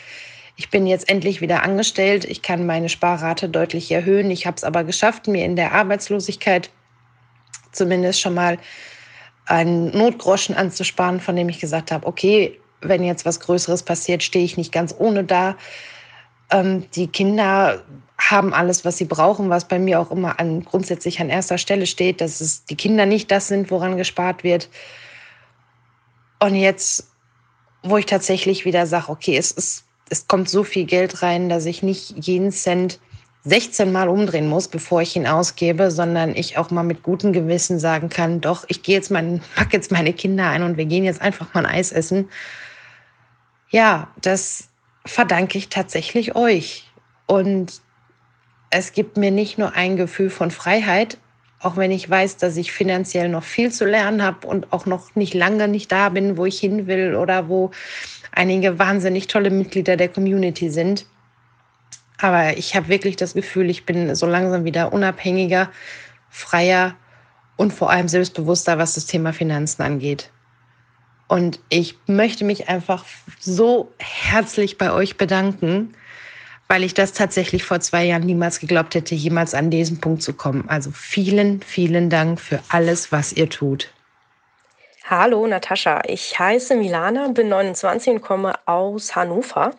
[0.57, 2.25] ich bin jetzt endlich wieder angestellt.
[2.25, 4.29] Ich kann meine Sparrate deutlich erhöhen.
[4.29, 6.69] Ich habe es aber geschafft, mir in der Arbeitslosigkeit
[7.71, 8.57] zumindest schon mal
[9.49, 14.45] einen Notgroschen anzusparen, von dem ich gesagt habe, okay, wenn jetzt was Größeres passiert, stehe
[14.45, 15.57] ich nicht ganz ohne da.
[16.51, 17.83] Ähm, die Kinder
[18.17, 21.87] haben alles, was sie brauchen, was bei mir auch immer an, grundsätzlich an erster Stelle
[21.87, 24.69] steht, dass es die Kinder nicht das sind, woran gespart wird.
[26.39, 27.09] Und jetzt
[27.83, 31.65] wo ich tatsächlich wieder sage, okay, es, ist, es kommt so viel Geld rein, dass
[31.65, 32.99] ich nicht jeden Cent
[33.45, 37.79] 16 Mal umdrehen muss, bevor ich ihn ausgebe, sondern ich auch mal mit gutem Gewissen
[37.79, 41.05] sagen kann, doch, ich gehe jetzt mein, pack jetzt meine Kinder ein und wir gehen
[41.05, 42.29] jetzt einfach mal ein Eis essen.
[43.69, 44.69] Ja, das
[45.05, 46.85] verdanke ich tatsächlich euch.
[47.27, 47.81] Und
[48.71, 51.17] es gibt mir nicht nur ein Gefühl von Freiheit,
[51.59, 55.15] auch wenn ich weiß, dass ich finanziell noch viel zu lernen habe und auch noch
[55.15, 57.71] nicht lange nicht da bin, wo ich hin will oder wo
[58.31, 61.05] einige wahnsinnig tolle Mitglieder der Community sind.
[62.21, 65.71] Aber ich habe wirklich das Gefühl, ich bin so langsam wieder unabhängiger,
[66.29, 66.95] freier
[67.55, 70.31] und vor allem selbstbewusster, was das Thema Finanzen angeht.
[71.27, 73.05] Und ich möchte mich einfach
[73.39, 75.93] so herzlich bei euch bedanken,
[76.67, 80.33] weil ich das tatsächlich vor zwei Jahren niemals geglaubt hätte, jemals an diesen Punkt zu
[80.33, 80.67] kommen.
[80.67, 83.91] Also vielen, vielen Dank für alles, was ihr tut.
[85.05, 89.71] Hallo Natascha, ich heiße Milana, bin 29 und komme aus Hannover.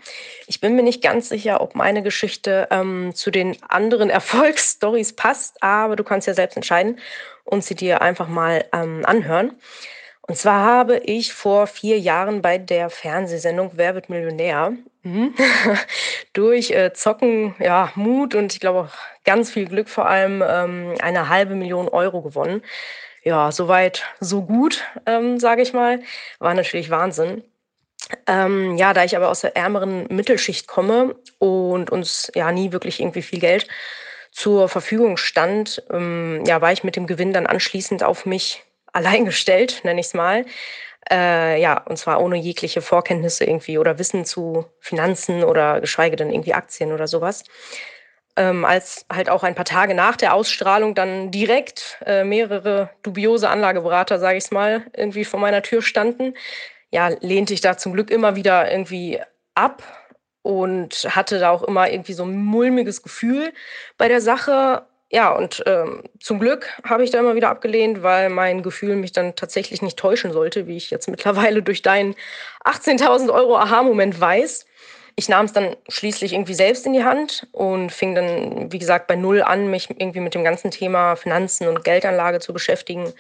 [0.46, 5.62] Ich bin mir nicht ganz sicher, ob meine Geschichte ähm, zu den anderen Erfolgsstories passt,
[5.62, 6.98] aber du kannst ja selbst entscheiden
[7.44, 9.52] und sie dir einfach mal ähm, anhören.
[10.22, 15.34] Und zwar habe ich vor vier Jahren bei der Fernsehsendung Wer wird Millionär mhm,
[16.32, 20.94] durch äh, Zocken, ja, Mut und ich glaube auch ganz viel Glück vor allem ähm,
[21.00, 22.62] eine halbe Million Euro gewonnen.
[23.22, 26.00] Ja, soweit, so gut, ähm, sage ich mal.
[26.38, 27.44] War natürlich Wahnsinn.
[28.26, 33.00] Ähm, ja, da ich aber aus der ärmeren Mittelschicht komme und uns ja nie wirklich
[33.00, 33.68] irgendwie viel Geld
[34.32, 39.24] zur Verfügung stand, ähm, ja, war ich mit dem Gewinn dann anschließend auf mich allein
[39.24, 40.46] gestellt, nenne ich es mal.
[41.10, 46.30] Äh, ja, und zwar ohne jegliche Vorkenntnisse irgendwie oder Wissen zu Finanzen oder geschweige denn
[46.30, 47.44] irgendwie Aktien oder sowas.
[48.40, 53.50] Ähm, als halt auch ein paar Tage nach der Ausstrahlung dann direkt äh, mehrere dubiose
[53.50, 56.32] Anlageberater, sage ich es mal, irgendwie vor meiner Tür standen,
[56.90, 59.20] ja, lehnte ich da zum Glück immer wieder irgendwie
[59.54, 59.82] ab
[60.40, 63.52] und hatte da auch immer irgendwie so ein mulmiges Gefühl
[63.98, 64.86] bei der Sache.
[65.10, 69.12] Ja, und ähm, zum Glück habe ich da immer wieder abgelehnt, weil mein Gefühl mich
[69.12, 72.14] dann tatsächlich nicht täuschen sollte, wie ich jetzt mittlerweile durch deinen
[72.64, 74.64] 18.000 Euro Aha-Moment weiß.
[75.16, 79.06] Ich nahm es dann schließlich irgendwie selbst in die Hand und fing dann, wie gesagt,
[79.06, 83.12] bei Null an, mich irgendwie mit dem ganzen Thema Finanzen und Geldanlage zu beschäftigen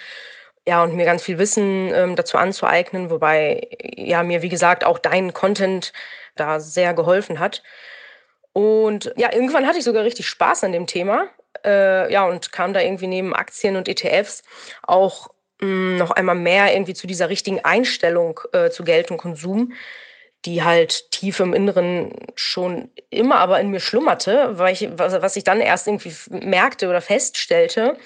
[0.66, 4.98] ja, und mir ganz viel Wissen ähm, dazu anzueignen, wobei ja mir, wie gesagt, auch
[4.98, 5.92] dein Content
[6.36, 7.62] da sehr geholfen hat.
[8.52, 11.28] Und ja, irgendwann hatte ich sogar richtig Spaß an dem Thema.
[11.64, 14.42] Äh, ja, und kam da irgendwie neben Aktien und ETFs
[14.82, 15.28] auch
[15.60, 19.72] mh, hm, noch einmal mehr irgendwie zu dieser richtigen Einstellung äh, zu Geld und Konsum,
[20.44, 25.44] die halt tief im Inneren schon immer aber in mir schlummerte, weil ich, was, ich
[25.44, 27.96] dann erst irgendwie merkte oder feststellte,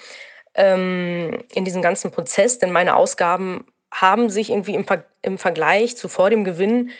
[0.54, 4.84] ähm, in diesem ganzen Prozess, denn meine Ausgaben haben sich irgendwie im,
[5.22, 6.90] im Vergleich zu vor dem Gewinn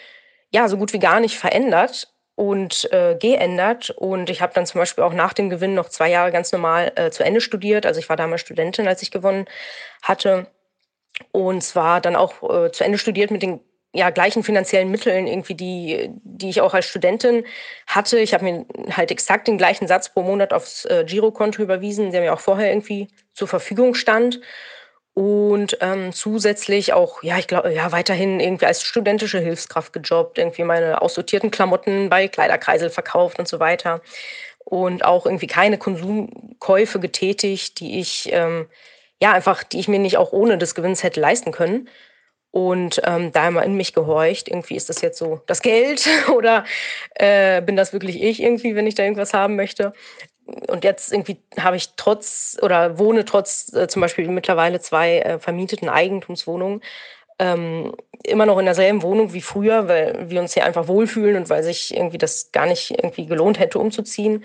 [0.51, 3.91] ja so gut wie gar nicht verändert und äh, geändert.
[3.91, 6.93] Und ich habe dann zum Beispiel auch nach dem Gewinn noch zwei Jahre ganz normal
[6.97, 7.87] äh, zu Ende studiert.
[7.87, 9.47] Also ich war damals Studentin, als ich gewonnen
[10.03, 10.47] hatte.
[11.33, 13.61] Und zwar dann auch äh, zu Ende studiert mit den
[13.95, 17.45] ja, gleichen finanziellen Mitteln irgendwie, die, die ich auch als Studentin
[17.87, 18.19] hatte.
[18.19, 22.21] Ich habe mir halt exakt den gleichen Satz pro Monat aufs äh, Girokonto überwiesen, der
[22.21, 24.41] mir auch vorher irgendwie zur Verfügung stand.
[25.15, 30.65] Und ähm, zusätzlich auch, ja, ich glaube, ja, weiterhin irgendwie als studentische Hilfskraft gejobbt, irgendwie
[30.65, 34.03] meine aussortierten Klamotten bei Kleiderkreisel verkauft und so weiter.
[34.65, 38.67] Und auch irgendwie keine Konsumkäufe getätigt, die ich, ähm,
[39.23, 41.89] ja, einfach, die ich mir nicht auch ohne des Gewinns hätte leisten können
[42.55, 46.65] und ähm, da immer in mich gehorcht, irgendwie ist das jetzt so das Geld oder
[47.17, 49.93] äh, bin das wirklich ich irgendwie, wenn ich da irgendwas haben möchte.
[50.69, 55.39] Und jetzt irgendwie habe ich trotz oder wohne trotz äh, zum Beispiel mittlerweile zwei äh,
[55.41, 56.81] vermieteten Eigentumswohnungen
[57.39, 61.51] ähm, immer noch in derselben Wohnung wie früher, weil wir uns hier einfach wohlfühlen und
[61.51, 64.45] weil sich irgendwie das gar nicht irgendwie gelohnt hätte, umzuziehen.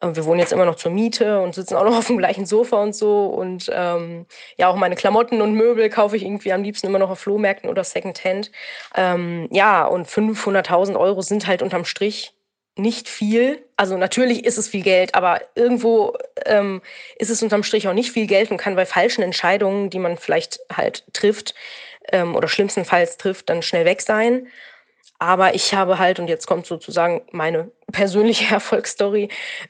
[0.00, 2.46] Äh, wir wohnen jetzt immer noch zur Miete und sitzen auch noch auf dem gleichen
[2.46, 3.26] Sofa und so.
[3.26, 4.26] Und ähm,
[4.56, 7.70] ja, auch meine Klamotten und Möbel kaufe ich irgendwie am liebsten immer noch auf Flohmärkten
[7.70, 8.50] oder Secondhand.
[8.96, 12.34] Ähm, ja, und 500.000 Euro sind halt unterm Strich
[12.76, 13.64] nicht viel.
[13.76, 16.16] Also natürlich ist es viel Geld, aber irgendwo
[16.46, 16.80] ähm,
[17.18, 20.16] ist es unterm Strich auch nicht viel Geld und kann bei falschen Entscheidungen, die man
[20.16, 21.54] vielleicht halt trifft,
[22.12, 24.48] ähm, oder schlimmstenfalls trifft, dann schnell weg sein.
[25.18, 29.28] Aber ich habe halt, und jetzt kommt sozusagen meine persönliche Erfolgsstory,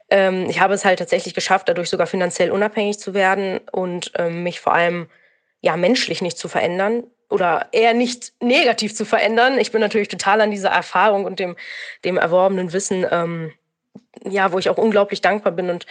[0.09, 4.45] ähm, ich habe es halt tatsächlich geschafft, dadurch sogar finanziell unabhängig zu werden und ähm,
[4.45, 5.09] mich vor allem
[5.61, 9.59] ja menschlich nicht zu verändern oder eher nicht negativ zu verändern.
[9.59, 11.57] Ich bin natürlich total an dieser Erfahrung und dem,
[12.05, 13.53] dem erworbenen Wissen, ähm,
[14.25, 15.87] ja, wo ich auch unglaublich dankbar bin und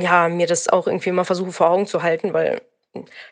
[0.00, 2.62] ja, mir das auch irgendwie immer versuche vor Augen zu halten, weil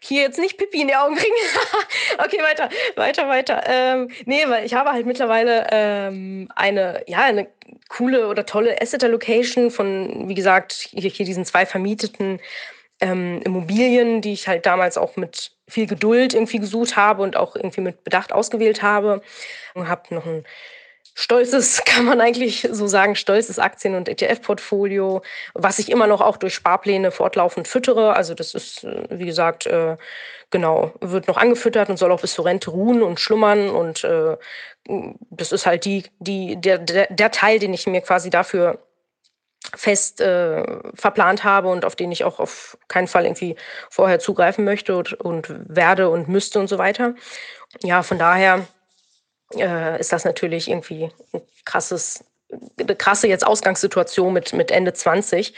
[0.00, 1.34] hier jetzt nicht Pipi in die Augen kriegen.
[2.18, 3.62] okay, weiter, weiter, weiter.
[3.66, 7.48] Ähm, nee, weil ich habe halt mittlerweile ähm, eine, ja, eine
[7.88, 12.40] coole oder tolle Asset-Location von, wie gesagt, hier, hier diesen zwei vermieteten
[13.00, 17.56] ähm, Immobilien, die ich halt damals auch mit viel Geduld irgendwie gesucht habe und auch
[17.56, 19.22] irgendwie mit Bedacht ausgewählt habe.
[19.74, 20.44] Und habe noch ein
[21.14, 25.22] stolzes, kann man eigentlich so sagen, stolzes Aktien- und ETF-Portfolio,
[25.54, 28.14] was ich immer noch auch durch Sparpläne fortlaufend füttere.
[28.14, 29.96] Also das ist, äh, wie gesagt, äh,
[30.50, 33.70] genau, wird noch angefüttert und soll auch bis zur Rente ruhen und schlummern.
[33.70, 34.36] Und äh,
[35.30, 38.78] das ist halt die, die, der, der, Teil, den ich mir quasi dafür
[39.74, 40.62] fest äh,
[40.94, 43.56] verplant habe und auf den ich auch auf keinen Fall irgendwie
[43.88, 47.14] vorher zugreifen möchte und, und werde und müsste und so weiter.
[47.82, 48.66] Ja, von daher
[49.58, 52.24] äh, ist das natürlich irgendwie ein krasses,
[52.78, 55.54] eine krasse jetzt Ausgangssituation mit, mit Ende 20.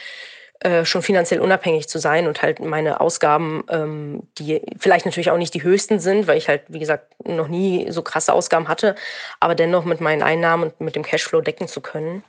[0.60, 5.36] Äh, schon finanziell unabhängig zu sein und halt meine Ausgaben, ähm, die vielleicht natürlich auch
[5.36, 8.94] nicht die höchsten sind, weil ich halt, wie gesagt, noch nie so krasse Ausgaben hatte,
[9.38, 12.24] aber dennoch mit meinen Einnahmen und mit dem Cashflow decken zu können.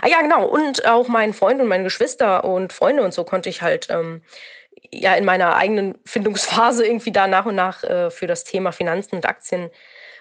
[0.00, 0.46] Ah ja, genau.
[0.46, 4.22] Und auch meinen Freund und meine Geschwister und Freunde und so konnte ich halt ähm,
[4.92, 9.16] ja in meiner eigenen Findungsphase irgendwie da nach und nach äh, für das Thema Finanzen
[9.16, 9.70] und Aktien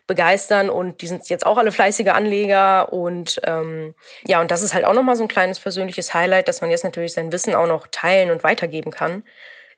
[0.08, 3.94] begeistern und die sind jetzt auch alle fleißige Anleger und ähm,
[4.26, 6.86] ja, und das ist halt auch nochmal so ein kleines persönliches Highlight, dass man jetzt
[6.86, 9.24] natürlich sein Wissen auch noch teilen und weitergeben kann.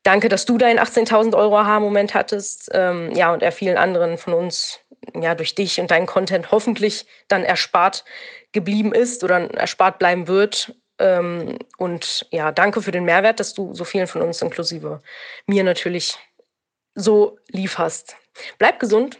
[0.04, 2.70] Danke, dass du deinen 18.000 Euro Aha-Moment hattest.
[2.74, 4.80] Ähm, ja, und er vielen anderen von uns
[5.14, 8.06] ja durch dich und deinen Content hoffentlich dann erspart
[8.52, 10.76] geblieben ist oder erspart bleiben wird.
[11.00, 15.02] Ähm, und ja, danke für den Mehrwert, dass du so vielen von uns inklusive
[15.48, 16.18] mir natürlich
[16.96, 18.16] so lieferst.
[18.58, 19.20] Bleib gesund